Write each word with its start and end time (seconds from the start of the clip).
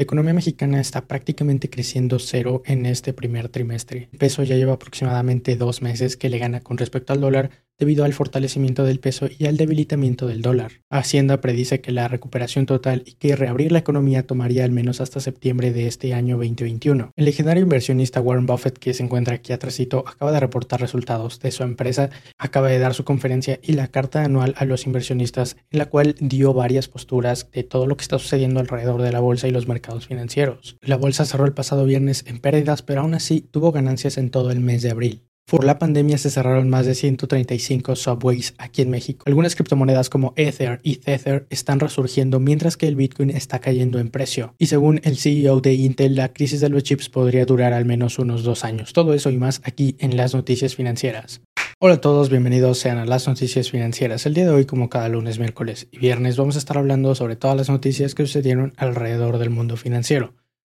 La 0.00 0.04
economía 0.04 0.32
mexicana 0.32 0.80
está 0.80 1.06
prácticamente 1.06 1.68
creciendo 1.68 2.18
cero 2.18 2.62
en 2.64 2.86
este 2.86 3.12
primer 3.12 3.50
trimestre. 3.50 4.08
El 4.12 4.18
peso 4.18 4.42
ya 4.42 4.56
lleva 4.56 4.72
aproximadamente 4.72 5.56
dos 5.56 5.82
meses 5.82 6.16
que 6.16 6.30
le 6.30 6.38
gana 6.38 6.62
con 6.62 6.78
respecto 6.78 7.12
al 7.12 7.20
dólar 7.20 7.50
debido 7.80 8.04
al 8.04 8.12
fortalecimiento 8.12 8.84
del 8.84 9.00
peso 9.00 9.28
y 9.36 9.46
al 9.46 9.56
debilitamiento 9.56 10.28
del 10.28 10.42
dólar. 10.42 10.72
Hacienda 10.90 11.40
predice 11.40 11.80
que 11.80 11.90
la 11.90 12.06
recuperación 12.06 12.66
total 12.66 13.02
y 13.06 13.14
que 13.14 13.34
reabrir 13.34 13.72
la 13.72 13.80
economía 13.80 14.26
tomaría 14.26 14.64
al 14.64 14.70
menos 14.70 15.00
hasta 15.00 15.18
septiembre 15.18 15.72
de 15.72 15.88
este 15.88 16.14
año 16.14 16.36
2021. 16.36 17.12
El 17.16 17.24
legendario 17.24 17.62
inversionista 17.62 18.20
Warren 18.20 18.46
Buffett, 18.46 18.78
que 18.78 18.94
se 18.94 19.02
encuentra 19.02 19.34
aquí 19.34 19.52
atrásito, 19.52 20.04
acaba 20.06 20.30
de 20.30 20.40
reportar 20.40 20.80
resultados 20.80 21.40
de 21.40 21.50
su 21.50 21.62
empresa, 21.62 22.10
acaba 22.38 22.68
de 22.68 22.78
dar 22.78 22.94
su 22.94 23.04
conferencia 23.04 23.58
y 23.62 23.72
la 23.72 23.88
carta 23.88 24.22
anual 24.22 24.54
a 24.58 24.66
los 24.66 24.86
inversionistas, 24.86 25.56
en 25.70 25.78
la 25.78 25.86
cual 25.86 26.14
dio 26.20 26.52
varias 26.52 26.86
posturas 26.86 27.50
de 27.50 27.64
todo 27.64 27.86
lo 27.86 27.96
que 27.96 28.02
está 28.02 28.18
sucediendo 28.18 28.60
alrededor 28.60 29.00
de 29.00 29.12
la 29.12 29.20
bolsa 29.20 29.48
y 29.48 29.52
los 29.52 29.66
mercados 29.66 30.06
financieros. 30.06 30.76
La 30.82 30.96
bolsa 30.96 31.24
cerró 31.24 31.46
el 31.46 31.54
pasado 31.54 31.86
viernes 31.86 32.24
en 32.26 32.40
pérdidas, 32.40 32.82
pero 32.82 33.00
aún 33.00 33.14
así 33.14 33.40
tuvo 33.40 33.72
ganancias 33.72 34.18
en 34.18 34.30
todo 34.30 34.50
el 34.50 34.60
mes 34.60 34.82
de 34.82 34.90
abril. 34.90 35.29
Por 35.50 35.64
la 35.64 35.80
pandemia 35.80 36.16
se 36.16 36.30
cerraron 36.30 36.68
más 36.68 36.86
de 36.86 36.94
135 36.94 37.96
subways 37.96 38.54
aquí 38.58 38.82
en 38.82 38.90
México. 38.90 39.24
Algunas 39.26 39.56
criptomonedas 39.56 40.08
como 40.08 40.32
Ether 40.36 40.78
y 40.84 40.98
Tether 40.98 41.48
están 41.50 41.80
resurgiendo 41.80 42.38
mientras 42.38 42.76
que 42.76 42.86
el 42.86 42.94
Bitcoin 42.94 43.30
está 43.30 43.58
cayendo 43.58 43.98
en 43.98 44.10
precio. 44.10 44.54
Y 44.58 44.66
según 44.66 45.00
el 45.02 45.16
CEO 45.16 45.60
de 45.60 45.74
Intel, 45.74 46.14
la 46.14 46.32
crisis 46.32 46.60
de 46.60 46.68
los 46.68 46.84
chips 46.84 47.08
podría 47.08 47.46
durar 47.46 47.72
al 47.72 47.84
menos 47.84 48.20
unos 48.20 48.44
dos 48.44 48.62
años. 48.62 48.92
Todo 48.92 49.12
eso 49.12 49.28
y 49.28 49.38
más 49.38 49.60
aquí 49.64 49.96
en 49.98 50.16
las 50.16 50.36
noticias 50.36 50.76
financieras. 50.76 51.40
Hola 51.80 51.94
a 51.94 52.00
todos, 52.00 52.30
bienvenidos 52.30 52.78
sean 52.78 52.98
a 52.98 53.04
las 53.04 53.26
noticias 53.26 53.72
financieras. 53.72 54.26
El 54.26 54.34
día 54.34 54.44
de 54.44 54.50
hoy, 54.50 54.66
como 54.66 54.88
cada 54.88 55.08
lunes, 55.08 55.40
miércoles 55.40 55.88
y 55.90 55.98
viernes, 55.98 56.36
vamos 56.36 56.54
a 56.54 56.60
estar 56.60 56.78
hablando 56.78 57.16
sobre 57.16 57.34
todas 57.34 57.56
las 57.56 57.68
noticias 57.68 58.14
que 58.14 58.24
sucedieron 58.24 58.72
alrededor 58.76 59.38
del 59.38 59.50
mundo 59.50 59.76
financiero. 59.76 60.32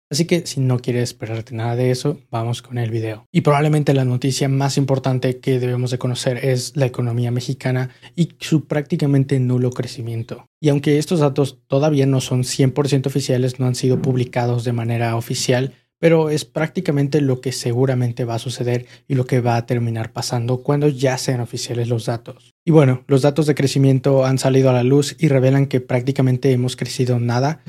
Así 0.10 0.26
que 0.26 0.46
si 0.46 0.62
no 0.62 0.80
quieres 0.80 1.04
esperarte 1.04 1.54
nada 1.54 1.76
de 1.76 1.92
eso, 1.92 2.20
vamos 2.32 2.62
con 2.62 2.78
el 2.78 2.92
video. 2.92 3.26
Y 3.32 3.42
probablemente 3.42 3.94
la 3.94 4.06
noticia 4.06 4.48
más 4.48 4.78
importante 4.78 5.40
que 5.40 5.60
debemos 5.60 5.92
de 5.92 5.98
conocer 5.98 6.46
es 6.46 6.78
la 6.78 6.86
economía 6.86 7.30
mexicana 7.30 7.90
y 8.16 8.30
su 8.40 8.68
prácticamente 8.68 9.40
nulo 9.40 9.72
crecimiento. 9.72 10.48
Y 10.62 10.70
aunque 10.70 10.98
estos 10.98 11.20
datos 11.20 11.60
todavía 11.68 12.06
no 12.06 12.22
son 12.22 12.44
100% 12.44 13.08
oficiales, 13.08 13.60
no 13.60 13.66
han 13.66 13.76
sido 13.76 14.02
publicados 14.02 14.64
de 14.64 14.72
manera 14.72 15.16
oficial, 15.18 15.74
pero 16.00 16.30
es 16.30 16.46
prácticamente 16.46 17.22
lo 17.22 17.42
que 17.42 17.52
seguramente 17.52 18.24
va 18.24 18.36
a 18.36 18.40
suceder 18.40 18.86
y 19.08 19.16
lo 19.16 19.26
que 19.26 19.42
va 19.42 19.58
a 19.58 19.66
terminar 19.66 20.14
pasando 20.14 20.64
cuando 20.64 20.88
ya 20.88 21.18
sean 21.18 21.42
oficiales 21.42 21.90
los 21.90 22.06
datos. 22.06 22.54
Y 22.64 22.72
bueno, 22.72 23.04
los 23.08 23.24
datos 23.24 23.46
de 23.48 23.56
crecimiento 23.56 24.26
han 24.26 24.38
salido 24.38 24.70
a 24.70 24.74
la 24.74 24.84
luz 24.84 25.16
y 25.20 25.28
revelan 25.28 25.66
que 25.66 25.82
prácticamente 25.82 26.52
hemos 26.52 26.76
crecido 26.76 27.20
nada 27.20 27.62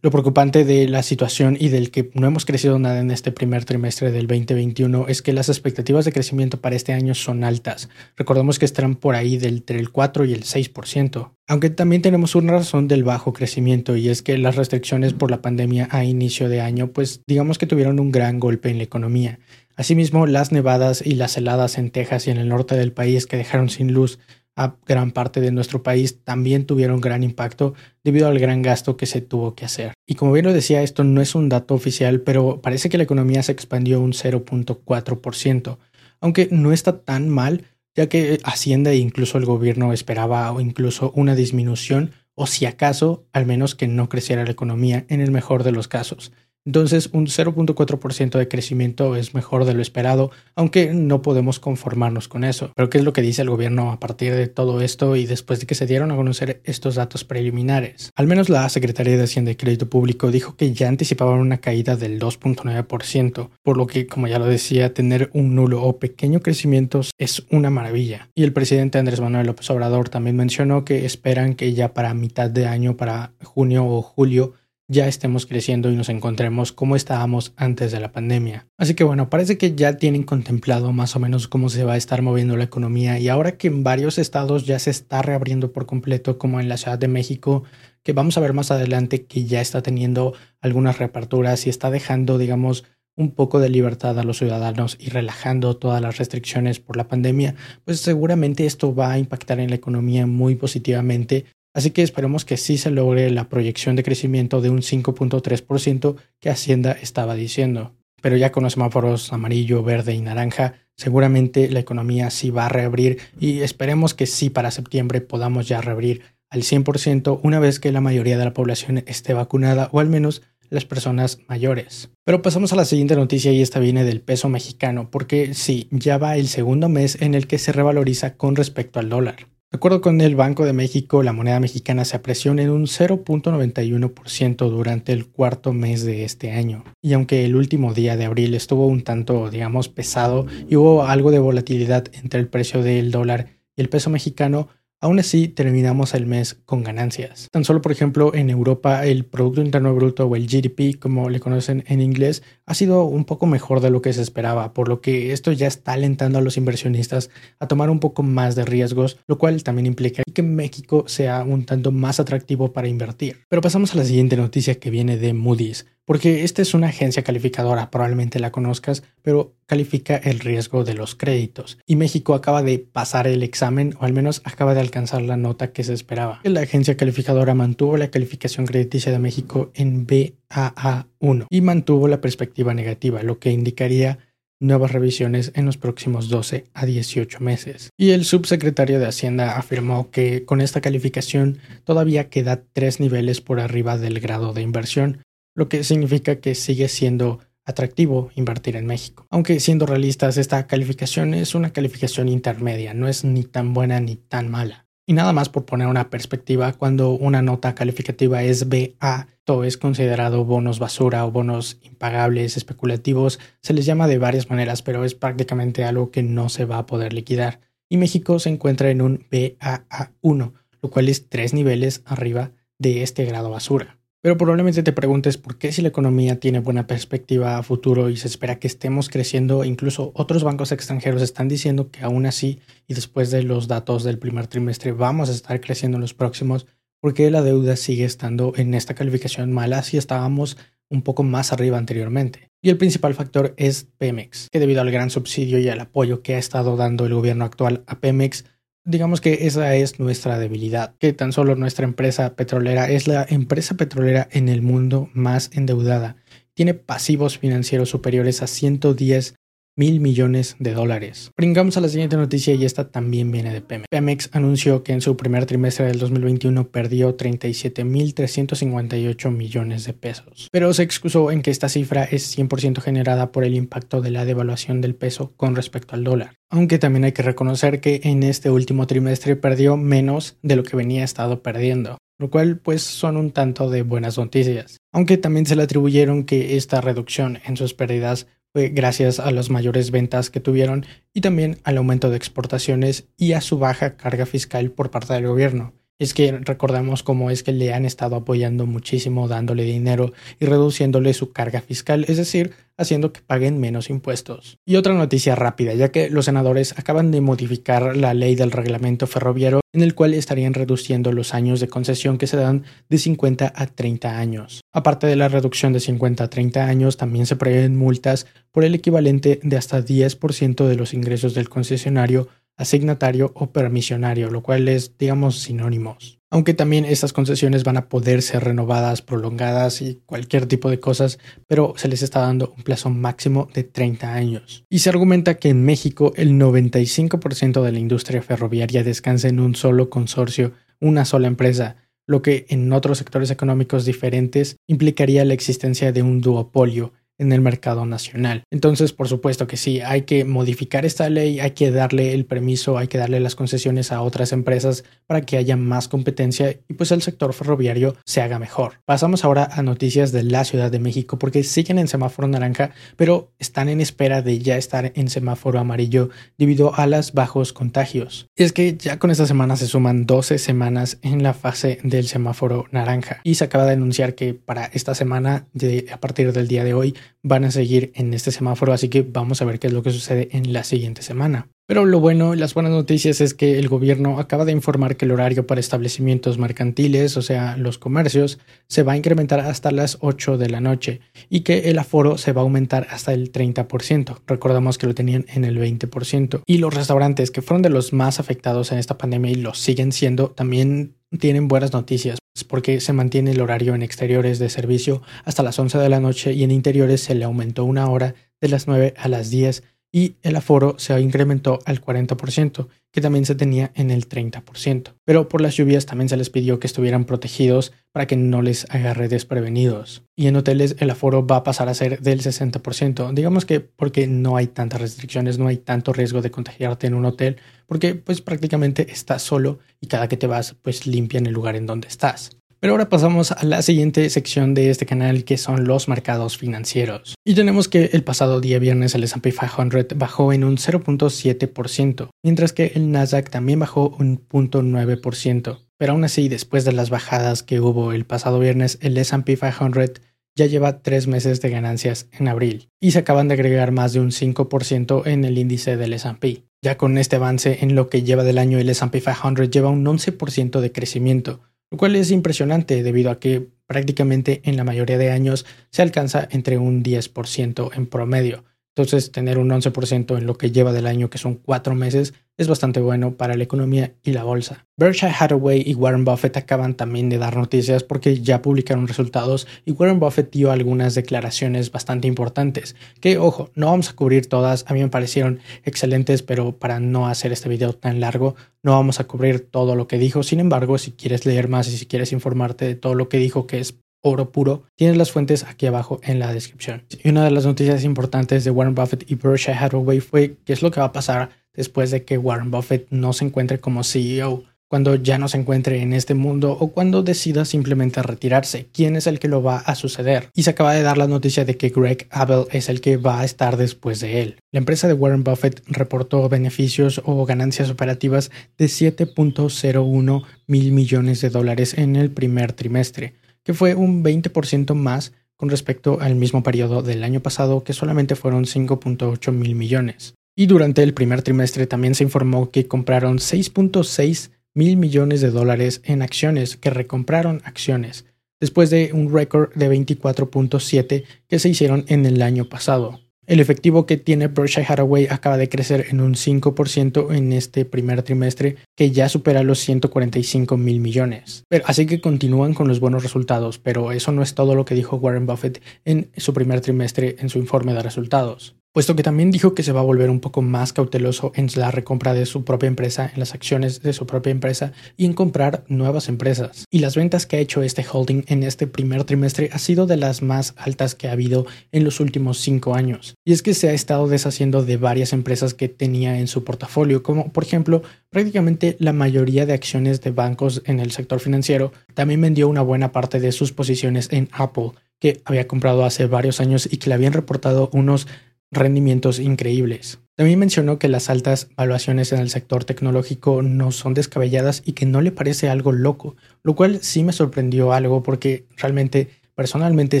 lo 0.06 0.12
preocupante 0.12 0.64
de 0.64 0.88
la 0.88 1.02
situación 1.02 1.56
y 1.58 1.68
del 1.68 1.90
que 1.90 2.12
no 2.14 2.28
hemos 2.28 2.44
crecido 2.44 2.78
nada 2.78 3.00
en 3.00 3.10
este 3.10 3.32
primer 3.32 3.64
trimestre 3.64 4.12
del 4.12 4.28
2021 4.28 5.06
es 5.08 5.20
que 5.20 5.32
las 5.32 5.48
expectativas 5.48 6.04
de 6.04 6.12
crecimiento 6.12 6.60
para 6.60 6.76
este 6.76 6.92
año 6.92 7.12
son 7.16 7.42
altas. 7.42 7.88
Recordemos 8.14 8.60
que 8.60 8.66
estarán 8.66 8.94
por 8.94 9.16
ahí 9.16 9.36
del, 9.36 9.56
entre 9.56 9.80
el 9.80 9.90
4 9.90 10.24
y 10.26 10.32
el 10.32 10.44
6%. 10.44 11.32
Aunque 11.48 11.70
también 11.70 12.02
tenemos 12.02 12.36
una 12.36 12.52
razón 12.52 12.86
del 12.86 13.02
bajo 13.02 13.32
crecimiento 13.32 13.96
y 13.96 14.08
es 14.08 14.22
que 14.22 14.38
las 14.38 14.54
restricciones 14.54 15.12
por 15.12 15.32
la 15.32 15.42
pandemia 15.42 15.88
a 15.90 16.04
inicio 16.04 16.48
de 16.48 16.60
año 16.60 16.92
pues 16.92 17.22
digamos 17.26 17.58
que 17.58 17.66
tuvieron 17.66 17.98
un 17.98 18.12
gran 18.12 18.38
golpe 18.38 18.70
en 18.70 18.78
la 18.78 18.84
economía. 18.84 19.40
Asimismo, 19.74 20.28
las 20.28 20.52
nevadas 20.52 21.04
y 21.04 21.16
las 21.16 21.36
heladas 21.36 21.78
en 21.78 21.90
Texas 21.90 22.28
y 22.28 22.30
en 22.30 22.38
el 22.38 22.48
norte 22.48 22.76
del 22.76 22.92
país 22.92 23.26
que 23.26 23.36
dejaron 23.36 23.70
sin 23.70 23.92
luz 23.92 24.20
a 24.56 24.76
gran 24.86 25.12
parte 25.12 25.40
de 25.40 25.52
nuestro 25.52 25.82
país 25.82 26.24
también 26.24 26.64
tuvieron 26.64 27.00
gran 27.00 27.22
impacto 27.22 27.74
debido 28.02 28.26
al 28.26 28.38
gran 28.38 28.62
gasto 28.62 28.96
que 28.96 29.06
se 29.06 29.20
tuvo 29.20 29.54
que 29.54 29.66
hacer. 29.66 29.92
Y 30.06 30.14
como 30.14 30.32
bien 30.32 30.46
lo 30.46 30.52
decía, 30.52 30.82
esto 30.82 31.04
no 31.04 31.20
es 31.20 31.34
un 31.34 31.50
dato 31.50 31.74
oficial, 31.74 32.22
pero 32.22 32.60
parece 32.62 32.88
que 32.88 32.96
la 32.96 33.04
economía 33.04 33.42
se 33.42 33.52
expandió 33.52 34.00
un 34.00 34.12
0.4%, 34.12 35.78
aunque 36.20 36.48
no 36.50 36.72
está 36.72 37.02
tan 37.02 37.28
mal, 37.28 37.64
ya 37.94 38.08
que 38.08 38.40
Hacienda 38.44 38.90
e 38.92 38.96
incluso 38.96 39.38
el 39.38 39.44
gobierno 39.44 39.92
esperaba 39.92 40.50
o 40.52 40.60
incluso 40.60 41.12
una 41.14 41.34
disminución 41.34 42.12
o 42.34 42.46
si 42.46 42.66
acaso 42.66 43.26
al 43.32 43.46
menos 43.46 43.74
que 43.74 43.88
no 43.88 44.08
creciera 44.08 44.44
la 44.44 44.50
economía 44.50 45.04
en 45.08 45.20
el 45.20 45.30
mejor 45.30 45.64
de 45.64 45.72
los 45.72 45.88
casos. 45.88 46.32
Entonces, 46.66 47.10
un 47.12 47.26
0.4% 47.26 48.38
de 48.38 48.48
crecimiento 48.48 49.14
es 49.14 49.34
mejor 49.34 49.64
de 49.64 49.74
lo 49.74 49.80
esperado, 49.80 50.32
aunque 50.56 50.92
no 50.92 51.22
podemos 51.22 51.60
conformarnos 51.60 52.26
con 52.26 52.42
eso. 52.44 52.72
Pero 52.74 52.90
¿qué 52.90 52.98
es 52.98 53.04
lo 53.04 53.12
que 53.12 53.22
dice 53.22 53.42
el 53.42 53.50
gobierno 53.50 53.92
a 53.92 54.00
partir 54.00 54.34
de 54.34 54.48
todo 54.48 54.80
esto 54.80 55.14
y 55.14 55.26
después 55.26 55.60
de 55.60 55.66
que 55.66 55.76
se 55.76 55.86
dieron 55.86 56.10
a 56.10 56.16
conocer 56.16 56.60
estos 56.64 56.96
datos 56.96 57.24
preliminares? 57.24 58.10
Al 58.16 58.26
menos 58.26 58.48
la 58.48 58.68
Secretaría 58.68 59.16
de 59.16 59.22
Hacienda 59.22 59.52
y 59.52 59.56
Crédito 59.56 59.88
Público 59.88 60.30
dijo 60.30 60.56
que 60.56 60.72
ya 60.72 60.88
anticipaban 60.88 61.38
una 61.38 61.58
caída 61.58 61.96
del 61.96 62.18
2.9%, 62.18 63.48
por 63.62 63.76
lo 63.76 63.86
que, 63.86 64.06
como 64.06 64.26
ya 64.26 64.40
lo 64.40 64.46
decía, 64.46 64.92
tener 64.92 65.30
un 65.32 65.54
nulo 65.54 65.82
o 65.82 65.98
pequeño 65.98 66.40
crecimiento 66.40 67.00
es 67.18 67.46
una 67.50 67.70
maravilla. 67.70 68.28
Y 68.34 68.42
el 68.42 68.52
presidente 68.52 68.98
Andrés 68.98 69.20
Manuel 69.20 69.46
López 69.46 69.70
Obrador 69.70 70.08
también 70.08 70.36
mencionó 70.36 70.84
que 70.84 71.06
esperan 71.06 71.54
que 71.54 71.72
ya 71.74 71.94
para 71.94 72.12
mitad 72.14 72.50
de 72.50 72.66
año, 72.66 72.96
para 72.96 73.32
junio 73.42 73.86
o 73.86 74.02
julio, 74.02 74.54
ya 74.88 75.08
estemos 75.08 75.46
creciendo 75.46 75.90
y 75.90 75.96
nos 75.96 76.08
encontremos 76.08 76.72
como 76.72 76.96
estábamos 76.96 77.52
antes 77.56 77.92
de 77.92 78.00
la 78.00 78.12
pandemia. 78.12 78.66
Así 78.78 78.94
que 78.94 79.04
bueno, 79.04 79.28
parece 79.28 79.58
que 79.58 79.74
ya 79.74 79.96
tienen 79.96 80.22
contemplado 80.22 80.92
más 80.92 81.16
o 81.16 81.20
menos 81.20 81.48
cómo 81.48 81.68
se 81.68 81.84
va 81.84 81.94
a 81.94 81.96
estar 81.96 82.22
moviendo 82.22 82.56
la 82.56 82.64
economía 82.64 83.18
y 83.18 83.28
ahora 83.28 83.56
que 83.56 83.68
en 83.68 83.82
varios 83.82 84.18
estados 84.18 84.66
ya 84.66 84.78
se 84.78 84.90
está 84.90 85.22
reabriendo 85.22 85.72
por 85.72 85.86
completo, 85.86 86.38
como 86.38 86.60
en 86.60 86.68
la 86.68 86.76
Ciudad 86.76 86.98
de 86.98 87.08
México, 87.08 87.64
que 88.02 88.12
vamos 88.12 88.38
a 88.38 88.40
ver 88.40 88.52
más 88.52 88.70
adelante 88.70 89.26
que 89.26 89.44
ya 89.44 89.60
está 89.60 89.82
teniendo 89.82 90.34
algunas 90.60 90.98
reaperturas 90.98 91.66
y 91.66 91.70
está 91.70 91.90
dejando, 91.90 92.38
digamos, 92.38 92.84
un 93.16 93.30
poco 93.32 93.58
de 93.60 93.70
libertad 93.70 94.18
a 94.18 94.22
los 94.22 94.38
ciudadanos 94.38 94.96
y 95.00 95.08
relajando 95.08 95.76
todas 95.76 96.02
las 96.02 96.18
restricciones 96.18 96.80
por 96.80 96.96
la 96.96 97.08
pandemia, 97.08 97.54
pues 97.84 98.00
seguramente 98.00 98.66
esto 98.66 98.94
va 98.94 99.12
a 99.12 99.18
impactar 99.18 99.58
en 99.58 99.70
la 99.70 99.76
economía 99.76 100.26
muy 100.26 100.54
positivamente 100.54 101.46
Así 101.76 101.90
que 101.90 102.00
esperemos 102.00 102.46
que 102.46 102.56
sí 102.56 102.78
se 102.78 102.90
logre 102.90 103.30
la 103.30 103.50
proyección 103.50 103.96
de 103.96 104.02
crecimiento 104.02 104.62
de 104.62 104.70
un 104.70 104.78
5.3% 104.78 106.16
que 106.40 106.48
Hacienda 106.48 106.92
estaba 106.92 107.34
diciendo. 107.34 107.92
Pero 108.22 108.38
ya 108.38 108.50
con 108.50 108.62
los 108.62 108.72
semáforos 108.72 109.30
amarillo, 109.34 109.82
verde 109.82 110.14
y 110.14 110.22
naranja, 110.22 110.72
seguramente 110.96 111.68
la 111.68 111.80
economía 111.80 112.30
sí 112.30 112.48
va 112.48 112.64
a 112.64 112.70
reabrir 112.70 113.18
y 113.38 113.60
esperemos 113.60 114.14
que 114.14 114.24
sí 114.24 114.48
para 114.48 114.70
septiembre 114.70 115.20
podamos 115.20 115.68
ya 115.68 115.82
reabrir 115.82 116.22
al 116.48 116.62
100% 116.62 117.40
una 117.42 117.60
vez 117.60 117.78
que 117.78 117.92
la 117.92 118.00
mayoría 118.00 118.38
de 118.38 118.46
la 118.46 118.54
población 118.54 119.04
esté 119.06 119.34
vacunada 119.34 119.90
o 119.92 120.00
al 120.00 120.08
menos 120.08 120.40
las 120.70 120.86
personas 120.86 121.40
mayores. 121.46 122.08
Pero 122.24 122.40
pasamos 122.40 122.72
a 122.72 122.76
la 122.76 122.86
siguiente 122.86 123.16
noticia 123.16 123.52
y 123.52 123.60
esta 123.60 123.80
viene 123.80 124.02
del 124.04 124.22
peso 124.22 124.48
mexicano, 124.48 125.10
porque 125.10 125.52
sí, 125.52 125.88
ya 125.90 126.16
va 126.16 126.38
el 126.38 126.48
segundo 126.48 126.88
mes 126.88 127.20
en 127.20 127.34
el 127.34 127.46
que 127.46 127.58
se 127.58 127.72
revaloriza 127.72 128.38
con 128.38 128.56
respecto 128.56 128.98
al 128.98 129.10
dólar. 129.10 129.46
De 129.76 129.78
acuerdo 129.78 130.00
con 130.00 130.22
el 130.22 130.36
Banco 130.36 130.64
de 130.64 130.72
México, 130.72 131.22
la 131.22 131.34
moneda 131.34 131.60
mexicana 131.60 132.06
se 132.06 132.16
apreció 132.16 132.52
en 132.52 132.70
un 132.70 132.86
0.91% 132.86 134.70
durante 134.70 135.12
el 135.12 135.26
cuarto 135.26 135.74
mes 135.74 136.02
de 136.02 136.24
este 136.24 136.52
año. 136.52 136.82
Y 137.02 137.12
aunque 137.12 137.44
el 137.44 137.54
último 137.56 137.92
día 137.92 138.16
de 138.16 138.24
abril 138.24 138.54
estuvo 138.54 138.86
un 138.86 139.02
tanto, 139.02 139.50
digamos, 139.50 139.90
pesado 139.90 140.46
y 140.66 140.76
hubo 140.76 141.04
algo 141.04 141.30
de 141.30 141.40
volatilidad 141.40 142.06
entre 142.14 142.40
el 142.40 142.48
precio 142.48 142.82
del 142.82 143.10
dólar 143.10 143.48
y 143.76 143.82
el 143.82 143.90
peso 143.90 144.08
mexicano, 144.08 144.68
Aún 144.98 145.18
así, 145.18 145.48
terminamos 145.48 146.14
el 146.14 146.24
mes 146.24 146.54
con 146.64 146.82
ganancias. 146.82 147.48
Tan 147.52 147.64
solo, 147.64 147.82
por 147.82 147.92
ejemplo, 147.92 148.34
en 148.34 148.48
Europa, 148.48 149.04
el 149.04 149.26
Producto 149.26 149.60
Interno 149.60 149.94
Bruto 149.94 150.26
o 150.26 150.36
el 150.36 150.46
GDP, 150.46 150.98
como 150.98 151.28
le 151.28 151.38
conocen 151.38 151.84
en 151.86 152.00
inglés, 152.00 152.42
ha 152.64 152.72
sido 152.72 153.04
un 153.04 153.26
poco 153.26 153.44
mejor 153.44 153.80
de 153.80 153.90
lo 153.90 154.00
que 154.00 154.14
se 154.14 154.22
esperaba, 154.22 154.72
por 154.72 154.88
lo 154.88 155.02
que 155.02 155.32
esto 155.32 155.52
ya 155.52 155.66
está 155.66 155.92
alentando 155.92 156.38
a 156.38 156.42
los 156.42 156.56
inversionistas 156.56 157.28
a 157.58 157.68
tomar 157.68 157.90
un 157.90 158.00
poco 158.00 158.22
más 158.22 158.56
de 158.56 158.64
riesgos, 158.64 159.18
lo 159.26 159.36
cual 159.36 159.62
también 159.62 159.84
implica 159.84 160.22
que 160.32 160.42
México 160.42 161.04
sea 161.06 161.44
un 161.44 161.66
tanto 161.66 161.92
más 161.92 162.18
atractivo 162.18 162.72
para 162.72 162.88
invertir. 162.88 163.40
Pero 163.50 163.60
pasamos 163.60 163.92
a 163.92 163.98
la 163.98 164.04
siguiente 164.04 164.38
noticia 164.38 164.76
que 164.76 164.88
viene 164.88 165.18
de 165.18 165.34
Moody's. 165.34 165.84
Porque 166.06 166.44
esta 166.44 166.62
es 166.62 166.72
una 166.72 166.88
agencia 166.88 167.24
calificadora, 167.24 167.90
probablemente 167.90 168.38
la 168.38 168.52
conozcas, 168.52 169.02
pero 169.22 169.54
califica 169.66 170.16
el 170.16 170.38
riesgo 170.38 170.84
de 170.84 170.94
los 170.94 171.14
créditos. 171.14 171.78
Y 171.86 171.96
México 171.96 172.34
acaba 172.34 172.62
de 172.62 172.78
pasar 172.78 173.26
el 173.26 173.42
examen, 173.42 173.94
o 174.00 174.04
al 174.04 174.12
menos 174.12 174.40
acaba 174.44 174.72
de 174.74 174.80
alcanzar 174.80 175.22
la 175.22 175.36
nota 175.36 175.72
que 175.72 175.84
se 175.84 175.92
esperaba. 175.92 176.40
La 176.44 176.60
agencia 176.60 176.96
calificadora 176.96 177.54
mantuvo 177.54 177.96
la 177.96 178.10
calificación 178.10 178.66
crediticia 178.66 179.12
de 179.12 179.18
México 179.18 179.70
en 179.74 180.06
BAA1 180.06 181.46
y 181.50 181.60
mantuvo 181.60 182.08
la 182.08 182.20
perspectiva 182.20 182.72
negativa, 182.72 183.22
lo 183.24 183.40
que 183.40 183.50
indicaría 183.50 184.18
nuevas 184.58 184.92
revisiones 184.92 185.52
en 185.54 185.66
los 185.66 185.76
próximos 185.76 186.28
12 186.28 186.64
a 186.72 186.86
18 186.86 187.40
meses. 187.40 187.90
Y 187.96 188.10
el 188.10 188.24
subsecretario 188.24 188.98
de 188.98 189.06
Hacienda 189.06 189.58
afirmó 189.58 190.10
que 190.10 190.44
con 190.44 190.60
esta 190.60 190.80
calificación 190.80 191.58
todavía 191.84 192.28
queda 192.30 192.62
tres 192.72 193.00
niveles 193.00 193.40
por 193.40 193.60
arriba 193.60 193.98
del 193.98 194.20
grado 194.20 194.54
de 194.54 194.62
inversión, 194.62 195.18
lo 195.56 195.68
que 195.68 195.82
significa 195.82 196.36
que 196.36 196.54
sigue 196.54 196.88
siendo 196.88 197.40
atractivo 197.64 198.30
invertir 198.36 198.76
en 198.76 198.86
México. 198.86 199.26
Aunque 199.30 199.58
siendo 199.58 199.86
realistas, 199.86 200.36
esta 200.36 200.68
calificación 200.68 201.34
es 201.34 201.56
una 201.56 201.70
calificación 201.70 202.28
intermedia, 202.28 202.94
no 202.94 203.08
es 203.08 203.24
ni 203.24 203.42
tan 203.42 203.74
buena 203.74 203.98
ni 203.98 204.14
tan 204.14 204.48
mala. 204.48 204.86
Y 205.08 205.12
nada 205.12 205.32
más 205.32 205.48
por 205.48 205.64
poner 205.64 205.86
una 205.86 206.10
perspectiva, 206.10 206.72
cuando 206.72 207.12
una 207.12 207.40
nota 207.40 207.74
calificativa 207.74 208.42
es 208.42 208.68
BA, 208.68 209.28
todo 209.44 209.64
es 209.64 209.76
considerado 209.76 210.44
bonos 210.44 210.80
basura 210.80 211.24
o 211.24 211.30
bonos 211.30 211.78
impagables, 211.82 212.56
especulativos, 212.56 213.38
se 213.62 213.72
les 213.72 213.86
llama 213.86 214.08
de 214.08 214.18
varias 214.18 214.50
maneras, 214.50 214.82
pero 214.82 215.04
es 215.04 215.14
prácticamente 215.14 215.84
algo 215.84 216.10
que 216.10 216.24
no 216.24 216.48
se 216.48 216.64
va 216.64 216.78
a 216.78 216.86
poder 216.86 217.12
liquidar. 217.12 217.60
Y 217.88 217.98
México 217.98 218.40
se 218.40 218.48
encuentra 218.48 218.90
en 218.90 219.00
un 219.00 219.26
BAA1, 219.30 220.52
lo 220.82 220.90
cual 220.90 221.08
es 221.08 221.28
tres 221.28 221.54
niveles 221.54 222.02
arriba 222.04 222.50
de 222.78 223.04
este 223.04 223.24
grado 223.24 223.50
basura. 223.50 223.98
Pero 224.26 224.36
probablemente 224.36 224.82
te 224.82 224.92
preguntes 224.92 225.38
por 225.38 225.56
qué 225.56 225.70
si 225.70 225.82
la 225.82 225.88
economía 225.88 226.40
tiene 226.40 226.58
buena 226.58 226.88
perspectiva 226.88 227.58
a 227.58 227.62
futuro 227.62 228.10
y 228.10 228.16
se 228.16 228.26
espera 228.26 228.58
que 228.58 228.66
estemos 228.66 229.08
creciendo, 229.08 229.62
incluso 229.62 230.10
otros 230.16 230.42
bancos 230.42 230.72
extranjeros 230.72 231.22
están 231.22 231.46
diciendo 231.46 231.92
que 231.92 232.02
aún 232.02 232.26
así 232.26 232.58
y 232.88 232.94
después 232.94 233.30
de 233.30 233.44
los 233.44 233.68
datos 233.68 234.02
del 234.02 234.18
primer 234.18 234.48
trimestre 234.48 234.90
vamos 234.90 235.28
a 235.28 235.32
estar 235.32 235.60
creciendo 235.60 235.98
en 235.98 236.00
los 236.00 236.12
próximos, 236.12 236.66
¿por 237.00 237.14
qué 237.14 237.30
la 237.30 237.40
deuda 237.40 237.76
sigue 237.76 238.04
estando 238.04 238.52
en 238.56 238.74
esta 238.74 238.94
calificación 238.96 239.52
mala 239.52 239.84
si 239.84 239.96
estábamos 239.96 240.56
un 240.88 241.02
poco 241.02 241.22
más 241.22 241.52
arriba 241.52 241.78
anteriormente? 241.78 242.50
Y 242.60 242.70
el 242.70 242.78
principal 242.78 243.14
factor 243.14 243.54
es 243.56 243.86
Pemex, 243.96 244.48
que 244.50 244.58
debido 244.58 244.80
al 244.80 244.90
gran 244.90 245.10
subsidio 245.10 245.60
y 245.60 245.68
al 245.68 245.78
apoyo 245.78 246.22
que 246.22 246.34
ha 246.34 246.38
estado 246.38 246.76
dando 246.76 247.06
el 247.06 247.14
gobierno 247.14 247.44
actual 247.44 247.84
a 247.86 248.00
Pemex, 248.00 248.44
Digamos 248.88 249.20
que 249.20 249.48
esa 249.48 249.74
es 249.74 249.98
nuestra 249.98 250.38
debilidad, 250.38 250.94
que 251.00 251.12
tan 251.12 251.32
solo 251.32 251.56
nuestra 251.56 251.84
empresa 251.84 252.36
petrolera 252.36 252.88
es 252.88 253.08
la 253.08 253.26
empresa 253.28 253.76
petrolera 253.76 254.28
en 254.30 254.48
el 254.48 254.62
mundo 254.62 255.10
más 255.12 255.50
endeudada. 255.54 256.14
Tiene 256.54 256.72
pasivos 256.72 257.36
financieros 257.36 257.88
superiores 257.90 258.42
a 258.42 258.46
110 258.46 259.34
mil 259.76 260.00
millones 260.00 260.56
de 260.58 260.72
dólares. 260.72 261.30
Brincamos 261.36 261.76
a 261.76 261.80
la 261.80 261.88
siguiente 261.88 262.16
noticia 262.16 262.54
y 262.54 262.64
esta 262.64 262.88
también 262.90 263.30
viene 263.30 263.52
de 263.52 263.60
Pemex. 263.60 263.88
Pemex 263.90 264.30
anunció 264.32 264.82
que 264.82 264.92
en 264.92 265.02
su 265.02 265.16
primer 265.16 265.46
trimestre 265.46 265.86
del 265.86 265.98
2021 265.98 266.68
perdió 266.70 267.14
37 267.14 267.84
mil 267.84 268.14
358 268.14 269.30
millones 269.30 269.84
de 269.84 269.92
pesos, 269.92 270.48
pero 270.50 270.72
se 270.72 270.82
excusó 270.82 271.30
en 271.30 271.42
que 271.42 271.50
esta 271.50 271.68
cifra 271.68 272.04
es 272.04 272.36
100% 272.36 272.80
generada 272.80 273.32
por 273.32 273.44
el 273.44 273.54
impacto 273.54 274.00
de 274.00 274.10
la 274.10 274.24
devaluación 274.24 274.80
del 274.80 274.94
peso 274.94 275.32
con 275.36 275.54
respecto 275.54 275.94
al 275.94 276.04
dólar. 276.04 276.34
Aunque 276.50 276.78
también 276.78 277.04
hay 277.04 277.12
que 277.12 277.22
reconocer 277.22 277.80
que 277.80 278.00
en 278.04 278.22
este 278.22 278.50
último 278.50 278.86
trimestre 278.86 279.36
perdió 279.36 279.76
menos 279.76 280.38
de 280.42 280.56
lo 280.56 280.62
que 280.62 280.76
venía 280.76 281.04
estado 281.04 281.42
perdiendo 281.42 281.98
lo 282.18 282.30
cual 282.30 282.58
pues 282.58 282.82
son 282.82 283.16
un 283.16 283.30
tanto 283.30 283.70
de 283.70 283.82
buenas 283.82 284.16
noticias. 284.18 284.78
Aunque 284.92 285.18
también 285.18 285.46
se 285.46 285.56
le 285.56 285.62
atribuyeron 285.62 286.24
que 286.24 286.56
esta 286.56 286.80
reducción 286.80 287.40
en 287.44 287.56
sus 287.56 287.74
pérdidas 287.74 288.26
gracias 288.56 289.20
a 289.20 289.30
las 289.30 289.50
mayores 289.50 289.90
ventas 289.90 290.30
que 290.30 290.40
tuvieron 290.40 290.86
y 291.12 291.20
también 291.20 291.58
al 291.64 291.76
aumento 291.76 292.10
de 292.10 292.16
exportaciones 292.16 293.08
y 293.16 293.32
a 293.32 293.40
su 293.40 293.58
baja 293.58 293.96
carga 293.96 294.26
fiscal 294.26 294.70
por 294.70 294.90
parte 294.90 295.12
del 295.14 295.26
gobierno. 295.26 295.74
Es 295.98 296.12
que 296.12 296.32
recordamos 296.32 297.02
cómo 297.02 297.30
es 297.30 297.42
que 297.42 297.52
le 297.52 297.72
han 297.72 297.86
estado 297.86 298.16
apoyando 298.16 298.66
muchísimo, 298.66 299.28
dándole 299.28 299.64
dinero 299.64 300.12
y 300.38 300.44
reduciéndole 300.44 301.14
su 301.14 301.32
carga 301.32 301.62
fiscal, 301.62 302.04
es 302.06 302.18
decir, 302.18 302.52
haciendo 302.76 303.14
que 303.14 303.22
paguen 303.22 303.58
menos 303.58 303.88
impuestos. 303.88 304.58
Y 304.66 304.76
otra 304.76 304.92
noticia 304.92 305.34
rápida, 305.34 305.72
ya 305.72 305.90
que 305.90 306.10
los 306.10 306.26
senadores 306.26 306.78
acaban 306.78 307.10
de 307.10 307.22
modificar 307.22 307.96
la 307.96 308.12
ley 308.12 308.34
del 308.34 308.52
reglamento 308.52 309.06
ferroviario 309.06 309.60
en 309.72 309.82
el 309.82 309.94
cual 309.94 310.14
estarían 310.14 310.54
reduciendo 310.54 311.12
los 311.12 311.34
años 311.34 311.60
de 311.60 311.68
concesión 311.68 312.16
que 312.16 312.26
se 312.26 312.38
dan 312.38 312.64
de 312.88 312.98
50 312.98 313.52
a 313.54 313.66
30 313.66 314.18
años. 314.18 314.62
Aparte 314.72 315.06
de 315.06 315.16
la 315.16 315.28
reducción 315.28 315.72
de 315.72 315.80
50 315.80 316.24
a 316.24 316.30
30 316.30 316.64
años, 316.64 316.96
también 316.96 317.26
se 317.26 317.36
prevén 317.36 317.76
multas 317.76 318.26
por 318.52 318.64
el 318.64 318.74
equivalente 318.74 319.38
de 319.42 319.56
hasta 319.56 319.84
10% 319.84 320.66
de 320.66 320.76
los 320.76 320.94
ingresos 320.94 321.34
del 321.34 321.50
concesionario 321.50 322.28
asignatario 322.56 323.32
o 323.34 323.50
permisionario, 323.50 324.30
lo 324.30 324.42
cual 324.42 324.68
es, 324.68 324.96
digamos, 324.98 325.40
sinónimos. 325.40 326.18
Aunque 326.28 326.54
también 326.54 326.84
estas 326.84 327.12
concesiones 327.12 327.62
van 327.62 327.76
a 327.76 327.88
poder 327.88 328.20
ser 328.20 328.42
renovadas, 328.44 329.00
prolongadas 329.00 329.80
y 329.80 330.00
cualquier 330.06 330.46
tipo 330.46 330.68
de 330.68 330.80
cosas, 330.80 331.18
pero 331.46 331.74
se 331.76 331.88
les 331.88 332.02
está 332.02 332.20
dando 332.20 332.52
un 332.56 332.64
plazo 332.64 332.90
máximo 332.90 333.48
de 333.54 333.62
30 333.62 334.12
años. 334.12 334.64
Y 334.68 334.80
se 334.80 334.90
argumenta 334.90 335.36
que 335.36 335.50
en 335.50 335.64
México 335.64 336.12
el 336.16 336.32
95% 336.32 337.62
de 337.62 337.72
la 337.72 337.78
industria 337.78 338.22
ferroviaria 338.22 338.82
descansa 338.82 339.28
en 339.28 339.38
un 339.38 339.54
solo 339.54 339.88
consorcio, 339.88 340.52
una 340.80 341.04
sola 341.04 341.28
empresa, 341.28 341.76
lo 342.08 342.22
que 342.22 342.46
en 342.48 342.72
otros 342.72 342.98
sectores 342.98 343.30
económicos 343.30 343.84
diferentes 343.84 344.56
implicaría 344.66 345.24
la 345.24 345.34
existencia 345.34 345.92
de 345.92 346.02
un 346.02 346.20
duopolio 346.20 346.92
en 347.18 347.32
el 347.32 347.40
mercado 347.40 347.86
nacional. 347.86 348.44
Entonces, 348.50 348.92
por 348.92 349.08
supuesto 349.08 349.46
que 349.46 349.56
sí, 349.56 349.80
hay 349.80 350.02
que 350.02 350.24
modificar 350.24 350.84
esta 350.84 351.08
ley, 351.08 351.40
hay 351.40 351.52
que 351.52 351.70
darle 351.70 352.14
el 352.14 352.26
permiso, 352.26 352.78
hay 352.78 352.88
que 352.88 352.98
darle 352.98 353.20
las 353.20 353.34
concesiones 353.34 353.92
a 353.92 354.02
otras 354.02 354.32
empresas 354.32 354.84
para 355.06 355.22
que 355.22 355.36
haya 355.36 355.56
más 355.56 355.88
competencia 355.88 356.58
y 356.68 356.74
pues 356.74 356.92
el 356.92 357.02
sector 357.02 357.32
ferroviario 357.32 357.96
se 358.04 358.20
haga 358.20 358.38
mejor. 358.38 358.80
Pasamos 358.84 359.24
ahora 359.24 359.48
a 359.50 359.62
noticias 359.62 360.12
de 360.12 360.22
la 360.22 360.44
Ciudad 360.44 360.70
de 360.70 360.78
México 360.78 361.18
porque 361.18 361.42
siguen 361.42 361.78
en 361.78 361.88
semáforo 361.88 362.28
naranja, 362.28 362.70
pero 362.96 363.32
están 363.38 363.68
en 363.68 363.80
espera 363.80 364.22
de 364.22 364.38
ya 364.38 364.56
estar 364.56 364.92
en 364.94 365.08
semáforo 365.08 365.58
amarillo 365.58 366.10
debido 366.38 366.74
a 366.74 366.86
los 366.86 367.12
bajos 367.12 367.52
contagios. 367.52 368.28
Y 368.36 368.42
es 368.42 368.52
que 368.52 368.76
ya 368.76 368.98
con 368.98 369.10
esta 369.10 369.26
semana 369.26 369.56
se 369.56 369.66
suman 369.66 370.06
12 370.06 370.38
semanas 370.38 370.98
en 371.02 371.22
la 371.22 371.34
fase 371.34 371.78
del 371.82 372.06
semáforo 372.06 372.66
naranja 372.70 373.20
y 373.24 373.36
se 373.36 373.44
acaba 373.44 373.64
de 373.64 373.72
anunciar 373.72 374.14
que 374.14 374.34
para 374.34 374.66
esta 374.66 374.94
semana, 374.94 375.46
a 375.92 375.96
partir 375.98 376.32
del 376.32 376.48
día 376.48 376.64
de 376.64 376.74
hoy, 376.74 376.94
van 377.22 377.44
a 377.44 377.50
seguir 377.50 377.92
en 377.94 378.14
este 378.14 378.30
semáforo, 378.30 378.72
así 378.72 378.88
que 378.88 379.02
vamos 379.02 379.42
a 379.42 379.44
ver 379.44 379.58
qué 379.58 379.66
es 379.66 379.72
lo 379.72 379.82
que 379.82 379.90
sucede 379.90 380.28
en 380.32 380.52
la 380.52 380.64
siguiente 380.64 381.02
semana. 381.02 381.48
Pero 381.68 381.84
lo 381.84 381.98
bueno 381.98 382.32
y 382.32 382.36
las 382.36 382.54
buenas 382.54 382.70
noticias 382.70 383.20
es 383.20 383.34
que 383.34 383.58
el 383.58 383.68
gobierno 383.68 384.20
acaba 384.20 384.44
de 384.44 384.52
informar 384.52 384.96
que 384.96 385.04
el 385.04 385.10
horario 385.10 385.48
para 385.48 385.58
establecimientos 385.58 386.38
mercantiles, 386.38 387.16
o 387.16 387.22
sea, 387.22 387.56
los 387.56 387.76
comercios, 387.78 388.38
se 388.68 388.84
va 388.84 388.92
a 388.92 388.96
incrementar 388.96 389.40
hasta 389.40 389.72
las 389.72 389.98
8 390.00 390.38
de 390.38 390.48
la 390.48 390.60
noche 390.60 391.00
y 391.28 391.40
que 391.40 391.70
el 391.70 391.80
aforo 391.80 392.18
se 392.18 392.32
va 392.32 392.42
a 392.42 392.44
aumentar 392.44 392.86
hasta 392.90 393.12
el 393.12 393.32
30%. 393.32 394.20
Recordamos 394.28 394.78
que 394.78 394.86
lo 394.86 394.94
tenían 394.94 395.26
en 395.34 395.44
el 395.44 395.58
20%. 395.58 396.42
Y 396.46 396.58
los 396.58 396.72
restaurantes 396.72 397.32
que 397.32 397.42
fueron 397.42 397.62
de 397.62 397.70
los 397.70 397.92
más 397.92 398.20
afectados 398.20 398.70
en 398.70 398.78
esta 398.78 398.96
pandemia 398.96 399.32
y 399.32 399.36
lo 399.36 399.52
siguen 399.52 399.90
siendo, 399.90 400.30
también 400.30 400.94
tienen 401.16 401.48
buenas 401.48 401.72
noticias 401.72 402.18
porque 402.48 402.80
se 402.80 402.92
mantiene 402.92 403.32
el 403.32 403.40
horario 403.40 403.74
en 403.74 403.82
exteriores 403.82 404.38
de 404.38 404.48
servicio 404.48 405.02
hasta 405.24 405.42
las 405.42 405.58
11 405.58 405.78
de 405.78 405.88
la 405.88 406.00
noche 406.00 406.32
y 406.32 406.44
en 406.44 406.50
interiores 406.50 407.02
se 407.02 407.14
le 407.14 407.24
aumentó 407.24 407.64
una 407.64 407.88
hora 407.88 408.14
de 408.40 408.48
las 408.48 408.66
9 408.66 408.94
a 408.96 409.08
las 409.08 409.30
10 409.30 409.62
y 409.96 410.16
el 410.22 410.36
aforo 410.36 410.74
se 410.78 411.00
incrementó 411.00 411.58
al 411.64 411.80
40%, 411.80 412.68
que 412.92 413.00
también 413.00 413.24
se 413.24 413.34
tenía 413.34 413.72
en 413.74 413.90
el 413.90 414.06
30%. 414.06 414.92
Pero 415.06 415.26
por 415.30 415.40
las 415.40 415.56
lluvias 415.56 415.86
también 415.86 416.10
se 416.10 416.18
les 416.18 416.28
pidió 416.28 416.60
que 416.60 416.66
estuvieran 416.66 417.06
protegidos 417.06 417.72
para 417.92 418.06
que 418.06 418.14
no 418.14 418.42
les 418.42 418.66
agarre 418.68 419.08
desprevenidos. 419.08 420.02
Y 420.14 420.26
en 420.26 420.36
hoteles 420.36 420.76
el 420.80 420.90
aforo 420.90 421.26
va 421.26 421.36
a 421.36 421.44
pasar 421.44 421.70
a 421.70 421.74
ser 421.74 422.02
del 422.02 422.20
60%. 422.20 423.14
Digamos 423.14 423.46
que 423.46 423.60
porque 423.60 424.06
no 424.06 424.36
hay 424.36 424.48
tantas 424.48 424.82
restricciones, 424.82 425.38
no 425.38 425.46
hay 425.46 425.56
tanto 425.56 425.94
riesgo 425.94 426.20
de 426.20 426.30
contagiarte 426.30 426.86
en 426.86 426.92
un 426.92 427.06
hotel, 427.06 427.38
porque 427.66 427.94
pues 427.94 428.20
prácticamente 428.20 428.92
estás 428.92 429.22
solo 429.22 429.60
y 429.80 429.86
cada 429.86 430.08
que 430.08 430.18
te 430.18 430.26
vas 430.26 430.54
pues 430.60 430.86
limpian 430.86 431.24
el 431.24 431.32
lugar 431.32 431.56
en 431.56 431.64
donde 431.64 431.88
estás. 431.88 432.36
Pero 432.60 432.72
ahora 432.72 432.88
pasamos 432.88 433.32
a 433.32 433.44
la 433.44 433.60
siguiente 433.60 434.08
sección 434.08 434.54
de 434.54 434.70
este 434.70 434.86
canal 434.86 435.24
que 435.24 435.36
son 435.36 435.64
los 435.64 435.88
mercados 435.88 436.38
financieros. 436.38 437.14
Y 437.24 437.34
tenemos 437.34 437.68
que 437.68 437.90
el 437.92 438.02
pasado 438.02 438.40
día 438.40 438.58
viernes 438.58 438.94
el 438.94 439.04
S&P 439.04 439.32
500 439.32 439.98
bajó 439.98 440.32
en 440.32 440.42
un 440.42 440.56
0.7%, 440.56 442.08
mientras 442.22 442.52
que 442.52 442.72
el 442.74 442.90
Nasdaq 442.90 443.28
también 443.28 443.60
bajó 443.60 443.94
un 443.98 444.26
0.9%. 444.26 445.58
Pero 445.78 445.92
aún 445.92 446.04
así, 446.04 446.28
después 446.28 446.64
de 446.64 446.72
las 446.72 446.88
bajadas 446.88 447.42
que 447.42 447.60
hubo 447.60 447.92
el 447.92 448.06
pasado 448.06 448.38
viernes, 448.38 448.78
el 448.80 448.96
S&P 448.96 449.36
500 449.36 450.00
ya 450.36 450.46
lleva 450.46 450.82
tres 450.82 451.06
meses 451.06 451.40
de 451.40 451.50
ganancias 451.50 452.08
en 452.12 452.28
abril 452.28 452.68
y 452.80 452.90
se 452.92 452.98
acaban 452.98 453.28
de 453.28 453.34
agregar 453.34 453.72
más 453.72 453.92
de 453.92 454.00
un 454.00 454.10
5% 454.10 455.06
en 455.06 455.24
el 455.24 455.38
índice 455.38 455.76
del 455.76 455.94
S&P. 455.94 456.44
Ya 456.62 456.76
con 456.76 456.98
este 456.98 457.16
avance 457.16 457.58
en 457.62 457.74
lo 457.74 457.88
que 457.88 458.02
lleva 458.02 458.22
del 458.24 458.38
año 458.38 458.58
el 458.58 458.68
S&P 458.68 459.00
500 459.00 459.50
lleva 459.50 459.70
un 459.70 459.84
11% 459.84 460.60
de 460.60 460.72
crecimiento, 460.72 461.40
lo 461.70 461.78
cual 461.78 461.96
es 461.96 462.10
impresionante 462.10 462.82
debido 462.82 463.10
a 463.10 463.18
que 463.18 463.48
prácticamente 463.66 464.40
en 464.44 464.56
la 464.56 464.64
mayoría 464.64 464.98
de 464.98 465.10
años 465.10 465.46
se 465.70 465.82
alcanza 465.82 466.26
entre 466.30 466.58
un 466.58 466.82
10% 466.82 467.70
en 467.74 467.86
promedio. 467.86 468.44
Entonces, 468.76 469.10
tener 469.10 469.38
un 469.38 469.48
11% 469.48 470.18
en 470.18 470.26
lo 470.26 470.36
que 470.36 470.50
lleva 470.50 470.70
del 470.70 470.86
año, 470.86 471.08
que 471.08 471.16
son 471.16 471.36
cuatro 471.36 471.74
meses, 471.74 472.12
es 472.36 472.46
bastante 472.46 472.78
bueno 472.80 473.16
para 473.16 473.34
la 473.34 473.42
economía 473.42 473.94
y 474.02 474.12
la 474.12 474.22
bolsa. 474.22 474.66
Berkshire 474.76 475.14
Hathaway 475.18 475.62
y 475.64 475.74
Warren 475.74 476.04
Buffett 476.04 476.36
acaban 476.36 476.74
también 476.74 477.08
de 477.08 477.16
dar 477.16 477.38
noticias 477.38 477.82
porque 477.82 478.20
ya 478.20 478.42
publicaron 478.42 478.86
resultados 478.86 479.46
y 479.64 479.70
Warren 479.72 479.98
Buffett 479.98 480.30
dio 480.30 480.52
algunas 480.52 480.94
declaraciones 480.94 481.72
bastante 481.72 482.06
importantes. 482.06 482.76
Que, 483.00 483.16
ojo, 483.16 483.48
no 483.54 483.68
vamos 483.68 483.88
a 483.88 483.96
cubrir 483.96 484.28
todas, 484.28 484.66
a 484.68 484.74
mí 484.74 484.80
me 484.80 484.90
parecieron 484.90 485.40
excelentes, 485.64 486.22
pero 486.22 486.58
para 486.58 486.78
no 486.78 487.06
hacer 487.06 487.32
este 487.32 487.48
video 487.48 487.72
tan 487.72 488.00
largo, 488.00 488.36
no 488.62 488.72
vamos 488.72 489.00
a 489.00 489.04
cubrir 489.04 489.40
todo 489.40 489.74
lo 489.74 489.88
que 489.88 489.96
dijo. 489.96 490.22
Sin 490.22 490.38
embargo, 490.38 490.76
si 490.76 490.92
quieres 490.92 491.24
leer 491.24 491.48
más 491.48 491.68
y 491.68 491.78
si 491.78 491.86
quieres 491.86 492.12
informarte 492.12 492.66
de 492.66 492.74
todo 492.74 492.94
lo 492.94 493.08
que 493.08 493.16
dijo, 493.16 493.46
que 493.46 493.60
es 493.60 493.78
oro 494.00 494.30
puro. 494.30 494.64
Tienes 494.76 494.96
las 494.96 495.10
fuentes 495.10 495.44
aquí 495.44 495.66
abajo 495.66 496.00
en 496.02 496.18
la 496.18 496.32
descripción. 496.32 496.84
Y 497.02 497.08
una 497.08 497.24
de 497.24 497.30
las 497.30 497.46
noticias 497.46 497.84
importantes 497.84 498.44
de 498.44 498.50
Warren 498.50 498.74
Buffett 498.74 499.10
y 499.10 499.14
Berkshire 499.14 499.56
Hathaway 499.58 500.00
fue 500.00 500.36
qué 500.44 500.52
es 500.52 500.62
lo 500.62 500.70
que 500.70 500.80
va 500.80 500.86
a 500.86 500.92
pasar 500.92 501.30
después 501.54 501.90
de 501.90 502.04
que 502.04 502.18
Warren 502.18 502.50
Buffett 502.50 502.86
no 502.90 503.12
se 503.12 503.24
encuentre 503.24 503.58
como 503.58 503.82
CEO, 503.82 504.44
cuando 504.68 504.96
ya 504.96 505.18
no 505.18 505.28
se 505.28 505.38
encuentre 505.38 505.80
en 505.80 505.92
este 505.92 506.14
mundo 506.14 506.56
o 506.58 506.72
cuando 506.72 507.02
decida 507.02 507.44
simplemente 507.44 508.02
retirarse. 508.02 508.66
¿Quién 508.72 508.96
es 508.96 509.06
el 509.06 509.18
que 509.18 509.28
lo 509.28 509.42
va 509.42 509.58
a 509.58 509.74
suceder? 509.74 510.28
Y 510.34 510.42
se 510.42 510.50
acaba 510.50 510.74
de 510.74 510.82
dar 510.82 510.98
la 510.98 511.06
noticia 511.06 511.44
de 511.44 511.56
que 511.56 511.68
Greg 511.68 512.08
Abel 512.10 512.46
es 512.50 512.68
el 512.68 512.80
que 512.80 512.96
va 512.96 513.20
a 513.20 513.24
estar 513.24 513.56
después 513.56 514.00
de 514.00 514.22
él. 514.22 514.36
La 514.50 514.58
empresa 514.58 514.88
de 514.88 514.94
Warren 514.94 515.24
Buffett 515.24 515.62
reportó 515.68 516.28
beneficios 516.28 517.00
o 517.04 517.24
ganancias 517.24 517.70
operativas 517.70 518.30
de 518.58 518.66
7.01 518.66 520.24
mil 520.46 520.72
millones 520.72 521.20
de 521.20 521.30
dólares 521.30 521.74
en 521.74 521.96
el 521.96 522.10
primer 522.10 522.52
trimestre 522.52 523.14
que 523.46 523.54
fue 523.54 523.76
un 523.76 524.02
20% 524.02 524.74
más 524.74 525.12
con 525.36 525.48
respecto 525.48 526.00
al 526.00 526.16
mismo 526.16 526.42
periodo 526.42 526.82
del 526.82 527.04
año 527.04 527.20
pasado, 527.20 527.62
que 527.62 527.72
solamente 527.72 528.16
fueron 528.16 528.44
5.8 528.44 529.30
mil 529.30 529.54
millones. 529.54 530.14
Y 530.34 530.46
durante 530.46 530.82
el 530.82 530.94
primer 530.94 531.22
trimestre 531.22 531.68
también 531.68 531.94
se 531.94 532.02
informó 532.02 532.50
que 532.50 532.66
compraron 532.66 533.18
6.6 533.18 534.32
mil 534.52 534.76
millones 534.76 535.20
de 535.20 535.30
dólares 535.30 535.80
en 535.84 536.02
acciones, 536.02 536.56
que 536.56 536.70
recompraron 536.70 537.40
acciones, 537.44 538.04
después 538.40 538.68
de 538.70 538.90
un 538.92 539.14
récord 539.14 539.54
de 539.54 539.70
24.7 539.70 541.04
que 541.28 541.38
se 541.38 541.48
hicieron 541.48 541.84
en 541.86 542.04
el 542.04 542.22
año 542.22 542.48
pasado. 542.48 543.00
El 543.26 543.40
efectivo 543.40 543.86
que 543.86 543.96
tiene 543.96 544.28
Berkshire 544.28 544.66
Hathaway 544.68 545.08
acaba 545.10 545.36
de 545.36 545.48
crecer 545.48 545.86
en 545.90 546.00
un 546.00 546.14
5% 546.14 547.14
en 547.14 547.32
este 547.32 547.64
primer 547.64 548.02
trimestre, 548.02 548.56
que 548.76 548.92
ya 548.92 549.08
supera 549.08 549.42
los 549.42 549.58
145 549.58 550.56
mil 550.56 550.80
millones. 550.80 551.44
Así 551.64 551.86
que 551.86 552.00
continúan 552.00 552.54
con 552.54 552.68
los 552.68 552.78
buenos 552.78 553.02
resultados, 553.02 553.58
pero 553.58 553.90
eso 553.90 554.12
no 554.12 554.22
es 554.22 554.34
todo 554.34 554.54
lo 554.54 554.64
que 554.64 554.76
dijo 554.76 554.96
Warren 554.96 555.26
Buffett 555.26 555.60
en 555.84 556.08
su 556.16 556.32
primer 556.32 556.60
trimestre 556.60 557.16
en 557.18 557.28
su 557.28 557.38
informe 557.38 557.74
de 557.74 557.82
resultados 557.82 558.54
puesto 558.76 558.94
que 558.94 559.02
también 559.02 559.30
dijo 559.30 559.54
que 559.54 559.62
se 559.62 559.72
va 559.72 559.80
a 559.80 559.84
volver 559.84 560.10
un 560.10 560.20
poco 560.20 560.42
más 560.42 560.74
cauteloso 560.74 561.32
en 561.34 561.48
la 561.56 561.70
recompra 561.70 562.12
de 562.12 562.26
su 562.26 562.44
propia 562.44 562.66
empresa, 562.66 563.10
en 563.10 563.20
las 563.20 563.32
acciones 563.32 563.80
de 563.80 563.94
su 563.94 564.06
propia 564.06 564.32
empresa 564.32 564.74
y 564.98 565.06
en 565.06 565.14
comprar 565.14 565.64
nuevas 565.68 566.10
empresas. 566.10 566.66
Y 566.70 566.80
las 566.80 566.94
ventas 566.94 567.24
que 567.24 567.36
ha 567.36 567.40
hecho 567.40 567.62
este 567.62 567.86
holding 567.90 568.24
en 568.26 568.42
este 568.42 568.66
primer 568.66 569.04
trimestre 569.04 569.48
ha 569.50 569.58
sido 569.58 569.86
de 569.86 569.96
las 569.96 570.20
más 570.20 570.52
altas 570.58 570.94
que 570.94 571.08
ha 571.08 571.12
habido 571.12 571.46
en 571.72 571.84
los 571.84 572.00
últimos 572.00 572.36
cinco 572.36 572.74
años. 572.74 573.14
Y 573.24 573.32
es 573.32 573.42
que 573.42 573.54
se 573.54 573.70
ha 573.70 573.72
estado 573.72 574.08
deshaciendo 574.08 574.62
de 574.62 574.76
varias 574.76 575.14
empresas 575.14 575.54
que 575.54 575.70
tenía 575.70 576.20
en 576.20 576.28
su 576.28 576.44
portafolio, 576.44 577.02
como 577.02 577.32
por 577.32 577.44
ejemplo 577.44 577.82
prácticamente 578.10 578.76
la 578.78 578.92
mayoría 578.92 579.46
de 579.46 579.54
acciones 579.54 580.02
de 580.02 580.10
bancos 580.10 580.60
en 580.66 580.80
el 580.80 580.90
sector 580.90 581.20
financiero. 581.20 581.72
También 581.94 582.20
vendió 582.20 582.46
una 582.46 582.60
buena 582.60 582.92
parte 582.92 583.20
de 583.20 583.32
sus 583.32 583.52
posiciones 583.52 584.08
en 584.12 584.28
Apple 584.32 584.72
que 584.98 585.20
había 585.24 585.46
comprado 585.46 585.84
hace 585.84 586.06
varios 586.06 586.40
años 586.40 586.68
y 586.70 586.78
que 586.78 586.88
le 586.88 586.94
habían 586.94 587.12
reportado 587.12 587.68
unos 587.72 588.06
rendimientos 588.50 589.18
increíbles. 589.18 589.98
También 590.16 590.38
mencionó 590.38 590.78
que 590.78 590.88
las 590.88 591.10
altas 591.10 591.48
valuaciones 591.56 592.12
en 592.12 592.20
el 592.20 592.30
sector 592.30 592.64
tecnológico 592.64 593.42
no 593.42 593.70
son 593.70 593.92
descabelladas 593.92 594.62
y 594.64 594.72
que 594.72 594.86
no 594.86 595.02
le 595.02 595.12
parece 595.12 595.50
algo 595.50 595.72
loco, 595.72 596.16
lo 596.42 596.54
cual 596.54 596.78
sí 596.80 597.02
me 597.02 597.12
sorprendió 597.12 597.72
algo 597.74 598.02
porque 598.02 598.46
realmente 598.56 599.10
personalmente 599.34 600.00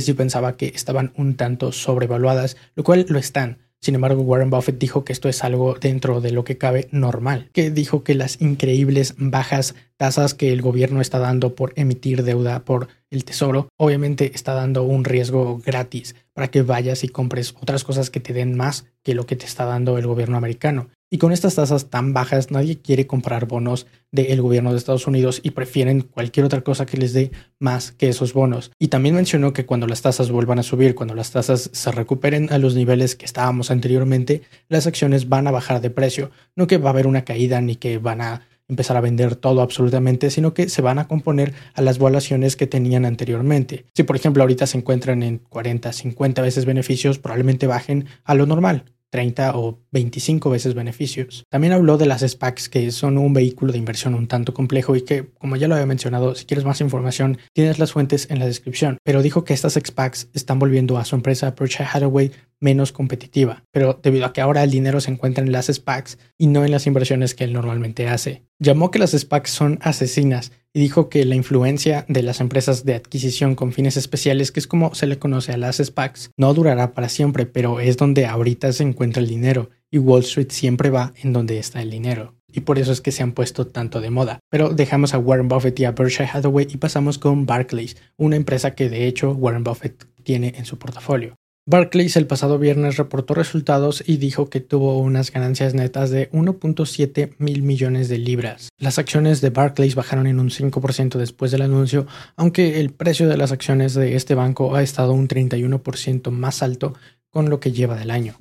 sí 0.00 0.14
pensaba 0.14 0.56
que 0.56 0.68
estaban 0.68 1.12
un 1.16 1.36
tanto 1.36 1.70
sobrevaluadas, 1.70 2.56
lo 2.74 2.82
cual 2.82 3.04
lo 3.10 3.18
están. 3.18 3.58
Sin 3.80 3.94
embargo, 3.94 4.22
Warren 4.22 4.50
Buffett 4.50 4.78
dijo 4.78 5.04
que 5.04 5.12
esto 5.12 5.28
es 5.28 5.44
algo 5.44 5.74
dentro 5.78 6.22
de 6.22 6.32
lo 6.32 6.44
que 6.44 6.56
cabe 6.56 6.88
normal, 6.90 7.50
que 7.52 7.70
dijo 7.70 8.02
que 8.02 8.14
las 8.14 8.40
increíbles 8.40 9.14
bajas 9.18 9.74
tasas 9.96 10.34
que 10.34 10.52
el 10.52 10.62
gobierno 10.62 11.00
está 11.00 11.18
dando 11.18 11.54
por 11.54 11.72
emitir 11.76 12.22
deuda 12.22 12.64
por 12.64 12.88
el 13.10 13.24
tesoro, 13.24 13.68
obviamente 13.76 14.32
está 14.34 14.54
dando 14.54 14.82
un 14.82 15.04
riesgo 15.04 15.60
gratis 15.64 16.14
para 16.32 16.48
que 16.48 16.62
vayas 16.62 17.04
y 17.04 17.08
compres 17.08 17.54
otras 17.60 17.84
cosas 17.84 18.10
que 18.10 18.20
te 18.20 18.32
den 18.32 18.56
más 18.56 18.84
que 19.02 19.14
lo 19.14 19.26
que 19.26 19.36
te 19.36 19.46
está 19.46 19.64
dando 19.64 19.96
el 19.98 20.06
gobierno 20.06 20.36
americano. 20.36 20.88
Y 21.08 21.18
con 21.18 21.30
estas 21.30 21.54
tasas 21.54 21.88
tan 21.88 22.12
bajas, 22.12 22.50
nadie 22.50 22.80
quiere 22.80 23.06
comprar 23.06 23.46
bonos 23.46 23.86
del 24.10 24.42
gobierno 24.42 24.72
de 24.72 24.78
Estados 24.78 25.06
Unidos 25.06 25.40
y 25.40 25.52
prefieren 25.52 26.00
cualquier 26.00 26.44
otra 26.44 26.62
cosa 26.62 26.84
que 26.84 26.96
les 26.96 27.12
dé 27.12 27.30
más 27.60 27.92
que 27.92 28.08
esos 28.08 28.32
bonos. 28.32 28.72
Y 28.80 28.88
también 28.88 29.14
mencionó 29.14 29.52
que 29.52 29.66
cuando 29.66 29.86
las 29.86 30.02
tasas 30.02 30.32
vuelvan 30.32 30.58
a 30.58 30.64
subir, 30.64 30.96
cuando 30.96 31.14
las 31.14 31.30
tasas 31.30 31.70
se 31.72 31.92
recuperen 31.92 32.52
a 32.52 32.58
los 32.58 32.74
niveles 32.74 33.14
que 33.14 33.24
estábamos 33.24 33.70
anteriormente, 33.70 34.42
las 34.68 34.88
acciones 34.88 35.28
van 35.28 35.46
a 35.46 35.52
bajar 35.52 35.80
de 35.80 35.90
precio. 35.90 36.32
No 36.56 36.66
que 36.66 36.78
va 36.78 36.90
a 36.90 36.92
haber 36.92 37.06
una 37.06 37.24
caída 37.24 37.60
ni 37.60 37.76
que 37.76 37.98
van 37.98 38.20
a 38.20 38.42
empezar 38.68 38.96
a 38.96 39.00
vender 39.00 39.36
todo 39.36 39.62
absolutamente, 39.62 40.30
sino 40.30 40.54
que 40.54 40.68
se 40.68 40.82
van 40.82 40.98
a 40.98 41.08
componer 41.08 41.54
a 41.74 41.82
las 41.82 41.98
valuaciones 41.98 42.56
que 42.56 42.66
tenían 42.66 43.04
anteriormente. 43.04 43.86
Si 43.94 44.02
por 44.02 44.16
ejemplo 44.16 44.42
ahorita 44.42 44.66
se 44.66 44.78
encuentran 44.78 45.22
en 45.22 45.38
40, 45.38 45.92
50 45.92 46.42
veces 46.42 46.64
beneficios, 46.64 47.18
probablemente 47.18 47.66
bajen 47.66 48.06
a 48.24 48.34
lo 48.34 48.46
normal, 48.46 48.84
30 49.10 49.56
o 49.56 49.78
25 49.92 50.50
veces 50.50 50.74
beneficios. 50.74 51.44
También 51.48 51.72
habló 51.72 51.96
de 51.96 52.06
las 52.06 52.22
SPACs, 52.22 52.68
que 52.68 52.90
son 52.90 53.18
un 53.18 53.32
vehículo 53.32 53.72
de 53.72 53.78
inversión 53.78 54.14
un 54.14 54.26
tanto 54.26 54.52
complejo 54.52 54.96
y 54.96 55.02
que, 55.02 55.30
como 55.38 55.56
ya 55.56 55.68
lo 55.68 55.74
había 55.74 55.86
mencionado, 55.86 56.34
si 56.34 56.44
quieres 56.44 56.64
más 56.64 56.80
información, 56.80 57.38
tienes 57.54 57.78
las 57.78 57.92
fuentes 57.92 58.30
en 58.30 58.38
la 58.38 58.46
descripción. 58.46 58.98
Pero 59.04 59.22
dijo 59.22 59.44
que 59.44 59.54
estas 59.54 59.74
SPACs 59.74 60.28
están 60.34 60.58
volviendo 60.58 60.98
a 60.98 61.04
su 61.04 61.14
empresa 61.14 61.54
Berkshire 61.58 61.88
Hathaway 61.90 62.32
menos 62.60 62.92
competitiva, 62.92 63.64
pero 63.70 63.98
debido 64.02 64.26
a 64.26 64.32
que 64.32 64.40
ahora 64.40 64.64
el 64.64 64.70
dinero 64.70 65.00
se 65.00 65.10
encuentra 65.10 65.44
en 65.44 65.52
las 65.52 65.66
SPACs 65.66 66.18
y 66.38 66.46
no 66.46 66.64
en 66.64 66.70
las 66.70 66.86
inversiones 66.86 67.34
que 67.34 67.44
él 67.44 67.52
normalmente 67.52 68.08
hace. 68.08 68.44
Llamó 68.58 68.90
que 68.90 68.98
las 68.98 69.12
SPACs 69.12 69.50
son 69.50 69.78
asesinas 69.82 70.52
y 70.72 70.80
dijo 70.80 71.08
que 71.08 71.24
la 71.24 71.34
influencia 71.34 72.04
de 72.08 72.22
las 72.22 72.40
empresas 72.40 72.84
de 72.84 72.94
adquisición 72.94 73.54
con 73.54 73.72
fines 73.72 73.96
especiales, 73.96 74.52
que 74.52 74.60
es 74.60 74.66
como 74.66 74.94
se 74.94 75.06
le 75.06 75.18
conoce 75.18 75.52
a 75.52 75.56
las 75.56 75.76
SPACs, 75.76 76.30
no 76.36 76.54
durará 76.54 76.92
para 76.92 77.08
siempre, 77.08 77.46
pero 77.46 77.80
es 77.80 77.96
donde 77.96 78.26
ahorita 78.26 78.72
se 78.72 78.82
encuentra 78.82 79.22
el 79.22 79.28
dinero 79.28 79.70
y 79.90 79.98
Wall 79.98 80.20
Street 80.22 80.50
siempre 80.50 80.90
va 80.90 81.12
en 81.22 81.32
donde 81.32 81.58
está 81.58 81.82
el 81.82 81.90
dinero. 81.90 82.34
Y 82.52 82.60
por 82.60 82.78
eso 82.78 82.92
es 82.92 83.02
que 83.02 83.12
se 83.12 83.22
han 83.22 83.32
puesto 83.32 83.66
tanto 83.66 84.00
de 84.00 84.10
moda. 84.10 84.40
Pero 84.50 84.70
dejamos 84.70 85.12
a 85.12 85.18
Warren 85.18 85.48
Buffett 85.48 85.78
y 85.80 85.84
a 85.84 85.92
Berkshire 85.92 86.30
Hathaway 86.32 86.66
y 86.70 86.78
pasamos 86.78 87.18
con 87.18 87.44
Barclays, 87.44 87.96
una 88.16 88.36
empresa 88.36 88.74
que 88.74 88.88
de 88.88 89.06
hecho 89.06 89.32
Warren 89.32 89.64
Buffett 89.64 90.06
tiene 90.22 90.54
en 90.56 90.64
su 90.64 90.78
portafolio. 90.78 91.36
Barclays 91.68 92.16
el 92.16 92.28
pasado 92.28 92.60
viernes 92.60 92.96
reportó 92.96 93.34
resultados 93.34 94.04
y 94.06 94.18
dijo 94.18 94.48
que 94.48 94.60
tuvo 94.60 95.00
unas 95.00 95.32
ganancias 95.32 95.74
netas 95.74 96.10
de 96.10 96.30
1.7 96.30 97.34
mil 97.38 97.62
millones 97.62 98.08
de 98.08 98.18
libras. 98.18 98.68
Las 98.78 99.00
acciones 99.00 99.40
de 99.40 99.50
Barclays 99.50 99.96
bajaron 99.96 100.28
en 100.28 100.38
un 100.38 100.50
5% 100.50 101.18
después 101.18 101.50
del 101.50 101.62
anuncio, 101.62 102.06
aunque 102.36 102.78
el 102.78 102.90
precio 102.90 103.28
de 103.28 103.36
las 103.36 103.50
acciones 103.50 103.94
de 103.94 104.14
este 104.14 104.36
banco 104.36 104.76
ha 104.76 104.82
estado 104.84 105.12
un 105.12 105.26
31% 105.26 106.30
más 106.30 106.62
alto 106.62 106.94
con 107.30 107.50
lo 107.50 107.58
que 107.58 107.72
lleva 107.72 107.96
del 107.96 108.12
año. 108.12 108.36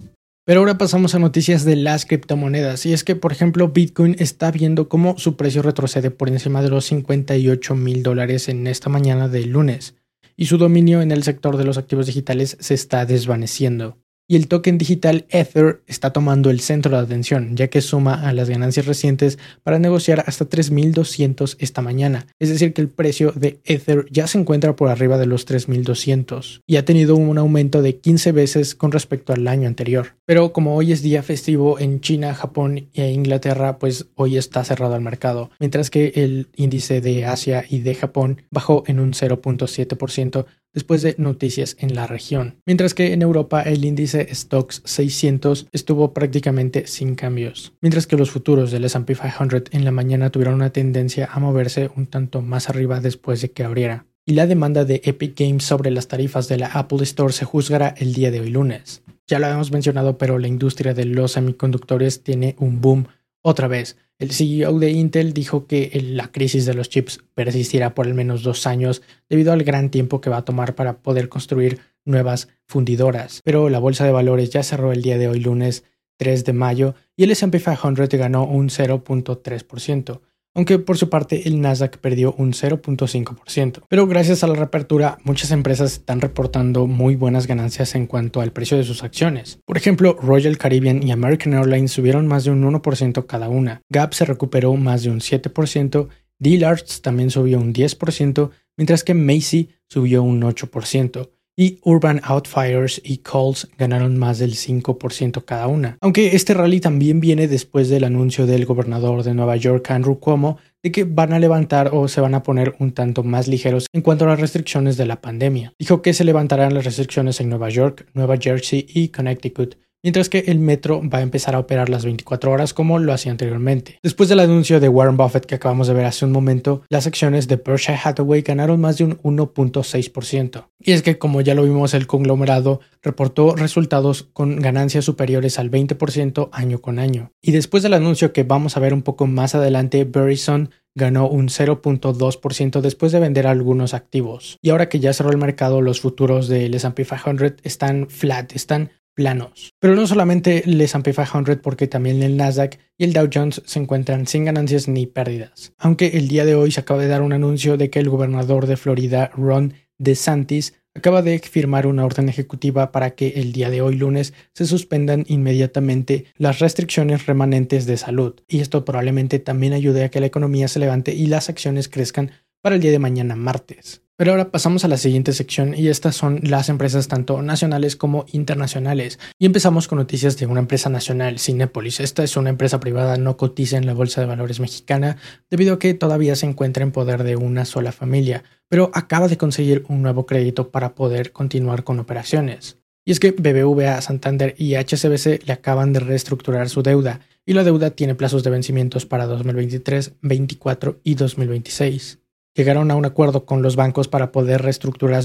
Pero 0.45 0.59
ahora 0.59 0.77
pasamos 0.77 1.15
a 1.15 1.19
noticias 1.19 1.65
de 1.65 1.77
las 1.77 2.05
criptomonedas 2.05 2.85
y 2.85 2.93
es 2.93 3.03
que 3.03 3.15
por 3.15 3.31
ejemplo 3.31 3.69
Bitcoin 3.69 4.15
está 4.19 4.51
viendo 4.51 4.87
cómo 4.87 5.17
su 5.17 5.35
precio 5.35 5.63
retrocede 5.63 6.11
por 6.11 6.29
encima 6.29 6.61
de 6.61 6.69
los 6.69 6.85
58 6.85 7.73
mil 7.73 8.03
dólares 8.03 8.49
en 8.49 8.67
esta 8.67 8.87
mañana 8.87 9.27
de 9.27 9.45
lunes 9.45 9.95
y 10.35 10.45
su 10.45 10.57
dominio 10.57 11.01
en 11.01 11.11
el 11.11 11.23
sector 11.23 11.57
de 11.57 11.65
los 11.65 11.77
activos 11.77 12.05
digitales 12.05 12.57
se 12.59 12.73
está 12.73 13.05
desvaneciendo 13.05 13.97
y 14.27 14.35
el 14.35 14.47
token 14.47 14.77
digital 14.77 15.25
Ether 15.29 15.81
está 15.87 16.11
tomando 16.11 16.49
el 16.49 16.59
centro 16.59 16.91
de 16.97 17.03
atención, 17.03 17.55
ya 17.55 17.67
que 17.67 17.81
suma 17.81 18.27
a 18.27 18.33
las 18.33 18.49
ganancias 18.49 18.85
recientes 18.85 19.37
para 19.63 19.79
negociar 19.79 20.23
hasta 20.25 20.49
3.200 20.49 21.57
esta 21.59 21.81
mañana. 21.81 22.27
Es 22.39 22.49
decir, 22.49 22.73
que 22.73 22.81
el 22.81 22.89
precio 22.89 23.31
de 23.35 23.59
Ether 23.65 24.05
ya 24.09 24.27
se 24.27 24.39
encuentra 24.39 24.75
por 24.75 24.89
arriba 24.89 25.17
de 25.17 25.27
los 25.27 25.47
3.200 25.47 26.61
y 26.65 26.77
ha 26.77 26.85
tenido 26.85 27.15
un 27.15 27.37
aumento 27.37 27.81
de 27.81 27.97
15 27.97 28.31
veces 28.31 28.75
con 28.75 28.91
respecto 28.91 29.33
al 29.33 29.47
año 29.47 29.67
anterior. 29.67 30.15
Pero 30.25 30.53
como 30.53 30.75
hoy 30.75 30.91
es 30.91 31.01
día 31.01 31.21
festivo 31.21 31.79
en 31.79 32.01
China, 32.01 32.33
Japón 32.33 32.89
e 32.93 33.11
Inglaterra, 33.11 33.77
pues 33.77 34.07
hoy 34.15 34.37
está 34.37 34.63
cerrado 34.63 34.95
el 34.95 35.01
mercado, 35.01 35.51
mientras 35.59 35.89
que 35.89 36.13
el 36.15 36.47
índice 36.55 37.01
de 37.01 37.25
Asia 37.25 37.63
y 37.69 37.79
de 37.79 37.95
Japón 37.95 38.41
bajó 38.49 38.83
en 38.87 38.99
un 38.99 39.13
0.7% 39.13 40.45
después 40.75 41.01
de 41.01 41.15
noticias 41.17 41.75
en 41.79 41.95
la 41.95 42.05
región, 42.05 42.61
mientras 42.67 42.93
que 42.93 43.13
en 43.13 43.23
Europa 43.23 43.63
el 43.63 43.83
índice 43.83 44.27
Stocks 44.35 44.83
600 44.85 45.67
estuvo 45.71 46.13
prácticamente 46.13 46.85
sin 46.85 47.15
cambios, 47.15 47.73
mientras 47.81 48.05
que 48.05 48.17
los 48.17 48.29
futuros 48.29 48.69
del 48.69 48.85
S&P 48.85 49.15
500 49.15 49.71
en 49.71 49.85
la 49.85 49.91
mañana 49.91 50.29
tuvieron 50.29 50.55
una 50.55 50.69
tendencia 50.69 51.27
a 51.31 51.39
moverse 51.39 51.89
un 51.95 52.05
tanto 52.05 52.43
más 52.43 52.69
arriba 52.69 52.99
después 52.99 53.41
de 53.41 53.49
que 53.49 53.63
abriera. 53.63 54.05
y 54.27 54.33
la 54.33 54.47
demanda 54.47 54.85
de 54.85 55.01
Epic 55.03 55.39
Games 55.39 55.63
sobre 55.63 55.91
las 55.91 56.07
tarifas 56.07 56.47
de 56.47 56.57
la 56.57 56.67
Apple 56.67 57.03
Store 57.03 57.31
se 57.31 57.45
juzgará 57.45 57.93
el 57.97 58.13
día 58.13 58.31
de 58.31 58.39
hoy 58.39 58.49
lunes. 58.49 59.03
Ya 59.27 59.39
lo 59.39 59.45
habíamos 59.45 59.71
mencionado, 59.71 60.17
pero 60.17 60.37
la 60.37 60.47
industria 60.47 60.93
de 60.93 61.05
los 61.05 61.33
semiconductores 61.33 62.23
tiene 62.23 62.55
un 62.59 62.81
boom 62.81 63.07
otra 63.47 63.67
vez. 63.67 63.95
El 64.17 64.31
CEO 64.31 64.79
de 64.79 64.89
Intel 64.89 65.31
dijo 65.31 65.67
que 65.67 65.91
la 66.03 66.31
crisis 66.31 66.65
de 66.65 66.73
los 66.73 66.89
chips 66.89 67.19
persistirá 67.35 67.93
por 67.93 68.07
al 68.07 68.15
menos 68.15 68.41
dos 68.41 68.65
años 68.65 69.03
debido 69.29 69.53
al 69.53 69.63
gran 69.63 69.91
tiempo 69.91 70.19
que 70.19 70.31
va 70.31 70.37
a 70.37 70.45
tomar 70.45 70.73
para 70.73 70.97
poder 70.97 71.29
construir 71.29 71.79
nuevas 72.05 72.47
fundidoras. 72.65 73.41
Pero 73.43 73.69
la 73.69 73.77
bolsa 73.77 74.03
de 74.03 74.11
valores 74.11 74.49
ya 74.49 74.63
cerró 74.63 74.91
el 74.91 75.03
día 75.03 75.19
de 75.19 75.27
hoy 75.27 75.39
lunes 75.41 75.83
3 76.17 76.43
de 76.43 76.53
mayo 76.53 76.95
y 77.15 77.23
el 77.25 77.31
SP 77.37 77.61
500 77.61 78.09
ganó 78.09 78.45
un 78.45 78.69
0.3% 78.69 80.21
aunque 80.55 80.79
por 80.79 80.97
su 80.97 81.09
parte 81.09 81.47
el 81.47 81.61
Nasdaq 81.61 81.97
perdió 81.97 82.33
un 82.37 82.53
0.5%. 82.53 83.83
Pero 83.87 84.07
gracias 84.07 84.43
a 84.43 84.47
la 84.47 84.55
reapertura, 84.55 85.19
muchas 85.23 85.51
empresas 85.51 85.93
están 85.93 86.21
reportando 86.21 86.87
muy 86.87 87.15
buenas 87.15 87.45
ganancias 87.45 87.93
en 87.93 88.07
cuanto 88.07 88.41
al 88.41 88.53
precio 88.53 88.77
de 88.77 88.83
sus 88.83 89.03
acciones. 89.03 89.59
Por 89.65 89.77
ejemplo, 89.77 90.17
Royal 90.19 90.57
Caribbean 90.57 91.05
y 91.05 91.11
American 91.11 91.53
Airlines 91.53 91.91
subieron 91.91 92.25
más 92.25 92.45
de 92.45 92.51
un 92.51 92.63
1% 92.63 93.25
cada 93.27 93.49
una, 93.49 93.81
Gap 93.89 94.13
se 94.13 94.25
recuperó 94.25 94.73
más 94.75 95.03
de 95.03 95.09
un 95.09 95.19
7%, 95.19 96.07
Dillard's 96.39 97.01
también 97.01 97.29
subió 97.29 97.59
un 97.59 97.73
10%, 97.73 98.49
mientras 98.77 99.03
que 99.03 99.13
Macy 99.13 99.69
subió 99.87 100.23
un 100.23 100.41
8% 100.41 101.34
y 101.57 101.79
Urban 101.83 102.21
Outfiers 102.23 103.01
y 103.03 103.17
Coles 103.19 103.67
ganaron 103.77 104.17
más 104.17 104.39
del 104.39 104.55
5% 104.55 105.45
cada 105.45 105.67
una. 105.67 105.97
Aunque 106.01 106.35
este 106.35 106.53
rally 106.53 106.79
también 106.79 107.19
viene 107.19 107.47
después 107.47 107.89
del 107.89 108.03
anuncio 108.03 108.45
del 108.45 108.65
gobernador 108.65 109.23
de 109.23 109.33
Nueva 109.33 109.55
York, 109.55 109.89
Andrew 109.91 110.19
Cuomo, 110.19 110.57
de 110.83 110.91
que 110.91 111.03
van 111.03 111.33
a 111.33 111.39
levantar 111.39 111.89
o 111.93 112.07
se 112.07 112.21
van 112.21 112.35
a 112.35 112.43
poner 112.43 112.75
un 112.79 112.91
tanto 112.91 113.23
más 113.23 113.47
ligeros 113.47 113.87
en 113.91 114.01
cuanto 114.01 114.25
a 114.25 114.27
las 114.27 114.39
restricciones 114.39 114.97
de 114.97 115.05
la 115.05 115.21
pandemia. 115.21 115.73
Dijo 115.79 116.01
que 116.01 116.13
se 116.13 116.23
levantarán 116.23 116.73
las 116.73 116.85
restricciones 116.85 117.39
en 117.41 117.49
Nueva 117.49 117.69
York, 117.69 118.07
Nueva 118.13 118.37
Jersey 118.37 118.85
y 118.87 119.07
Connecticut, 119.07 119.77
mientras 120.05 120.29
que 120.29 120.43
el 120.45 120.59
metro 120.59 121.01
va 121.03 121.17
a 121.17 121.23
empezar 121.23 121.55
a 121.55 121.59
operar 121.59 121.89
las 121.89 122.05
24 122.05 122.51
horas 122.51 122.75
como 122.75 122.99
lo 122.99 123.11
hacía 123.11 123.31
anteriormente. 123.31 123.97
Después 124.03 124.29
del 124.29 124.39
anuncio 124.39 124.79
de 124.79 124.87
Warren 124.87 125.17
Buffett 125.17 125.47
que 125.47 125.55
acabamos 125.55 125.87
de 125.87 125.95
ver 125.95 126.05
hace 126.05 126.25
un 126.25 126.31
momento, 126.31 126.83
las 126.89 127.07
acciones 127.07 127.47
de 127.47 127.55
Berkshire 127.55 127.97
Hathaway 128.03 128.43
ganaron 128.43 128.79
más 128.79 128.99
de 128.99 129.05
un 129.05 129.17
1.6%. 129.23 130.67
Y 130.79 130.91
es 130.91 131.01
que 131.01 131.17
como 131.17 131.41
ya 131.41 131.55
lo 131.55 131.63
vimos, 131.63 131.95
el 131.95 132.05
conglomerado 132.05 132.81
reportó 133.01 133.55
resultados 133.55 134.29
con 134.31 134.57
ganancias 134.57 135.05
superiores 135.05 135.57
al 135.57 135.71
20% 135.71 136.49
año 136.51 136.81
con 136.81 136.99
año. 136.99 137.31
Y 137.41 137.51
después 137.51 137.81
del 137.81 137.95
anuncio 137.95 138.31
que 138.31 138.43
vamos 138.43 138.77
a 138.77 138.81
ver 138.81 138.93
un 138.93 139.01
poco 139.01 139.25
más 139.25 139.55
adelante, 139.55 140.03
Verizon 140.03 140.69
ganó 140.93 141.27
un 141.27 141.47
0.2% 141.47 142.81
después 142.81 143.11
de 143.11 143.19
vender 143.19 143.47
algunos 143.47 143.95
activos. 143.95 144.59
Y 144.61 144.69
ahora 144.69 144.87
que 144.87 144.99
ya 144.99 145.13
cerró 145.13 145.31
el 145.31 145.37
mercado, 145.37 145.81
los 145.81 145.99
futuros 145.99 146.47
del 146.47 146.75
S&P 146.75 147.05
500 147.05 147.53
están 147.63 148.07
flat, 148.07 148.55
están 148.55 148.91
planos. 149.15 149.73
Pero 149.79 149.95
no 149.95 150.05
solamente 150.05 150.69
el 150.69 150.79
S&P 150.79 151.13
500 151.13 151.57
porque 151.57 151.87
también 151.87 152.21
el 152.21 152.37
Nasdaq 152.37 152.77
y 152.97 153.05
el 153.05 153.13
Dow 153.13 153.29
Jones 153.33 153.61
se 153.65 153.79
encuentran 153.79 154.27
sin 154.27 154.45
ganancias 154.45 154.87
ni 154.87 155.07
pérdidas. 155.07 155.73
Aunque 155.79 156.17
el 156.17 156.27
día 156.27 156.45
de 156.45 156.55
hoy 156.55 156.71
se 156.71 156.81
acaba 156.81 157.01
de 157.01 157.07
dar 157.07 157.21
un 157.21 157.33
anuncio 157.33 157.77
de 157.77 157.89
que 157.89 157.99
el 157.99 158.09
gobernador 158.09 158.67
de 158.67 158.77
Florida, 158.77 159.31
Ron 159.35 159.73
DeSantis, 159.97 160.73
acaba 160.93 161.21
de 161.21 161.39
firmar 161.39 161.87
una 161.87 162.05
orden 162.05 162.29
ejecutiva 162.29 162.91
para 162.91 163.11
que 163.11 163.29
el 163.35 163.51
día 163.51 163.69
de 163.69 163.81
hoy 163.81 163.95
lunes 163.95 164.33
se 164.53 164.65
suspendan 164.65 165.25
inmediatamente 165.27 166.25
las 166.37 166.59
restricciones 166.59 167.25
remanentes 167.25 167.85
de 167.85 167.97
salud. 167.97 168.35
Y 168.47 168.59
esto 168.59 168.85
probablemente 168.85 169.39
también 169.39 169.73
ayude 169.73 170.05
a 170.05 170.09
que 170.09 170.21
la 170.21 170.27
economía 170.27 170.67
se 170.67 170.79
levante 170.79 171.13
y 171.13 171.27
las 171.27 171.49
acciones 171.49 171.89
crezcan 171.89 172.31
para 172.61 172.75
el 172.75 172.81
día 172.81 172.91
de 172.91 172.99
mañana 172.99 173.35
martes. 173.35 174.04
Pero 174.17 174.31
ahora 174.31 174.49
pasamos 174.49 174.85
a 174.85 174.87
la 174.87 174.95
siguiente 174.95 175.33
sección 175.33 175.73
y 175.75 175.89
estas 175.89 176.15
son 176.15 176.39
las 176.43 176.69
empresas 176.69 177.09
tanto 177.09 177.41
nacionales 177.41 177.97
como 177.97 178.25
internacionales. 178.31 179.19
Y 179.37 179.45
empezamos 179.45 179.89
con 179.89 179.97
noticias 179.97 180.37
de 180.37 180.45
una 180.45 180.61
empresa 180.61 180.89
nacional, 180.89 181.37
Cinepolis. 181.37 181.99
Esta 181.99 182.23
es 182.23 182.37
una 182.37 182.49
empresa 182.49 182.79
privada, 182.79 183.17
no 183.17 183.35
cotiza 183.35 183.75
en 183.75 183.85
la 183.85 183.93
Bolsa 183.93 184.21
de 184.21 184.27
Valores 184.27 184.61
mexicana 184.61 185.17
debido 185.49 185.73
a 185.73 185.79
que 185.79 185.93
todavía 185.93 186.37
se 186.37 186.45
encuentra 186.45 186.83
en 186.83 186.93
poder 186.93 187.23
de 187.23 187.35
una 187.35 187.65
sola 187.65 187.91
familia, 187.91 188.45
pero 188.69 188.89
acaba 188.93 189.27
de 189.27 189.37
conseguir 189.37 189.83
un 189.89 190.01
nuevo 190.01 190.25
crédito 190.25 190.71
para 190.71 190.95
poder 190.95 191.33
continuar 191.33 191.83
con 191.83 191.99
operaciones. 191.99 192.77
Y 193.03 193.11
es 193.11 193.19
que 193.19 193.31
BBVA, 193.31 193.99
Santander 193.99 194.55
y 194.57 194.75
HSBC 194.75 195.45
le 195.45 195.53
acaban 195.53 195.91
de 195.91 195.99
reestructurar 195.99 196.69
su 196.69 196.83
deuda 196.83 197.19
y 197.45 197.51
la 197.51 197.65
deuda 197.65 197.91
tiene 197.91 198.15
plazos 198.15 198.45
de 198.45 198.49
vencimientos 198.49 199.05
para 199.05 199.25
2023, 199.25 200.13
2024 200.21 201.01
y 201.03 201.15
2026 201.15 202.19
llegaron 202.55 202.89
a 202.89 202.95
un 202.95 203.05
acuerdo 203.05 203.45
con 203.45 203.61
los 203.61 203.75
bancos 203.75 204.07
para 204.07 204.31
poder 204.31 204.61
reestructurar 204.61 205.23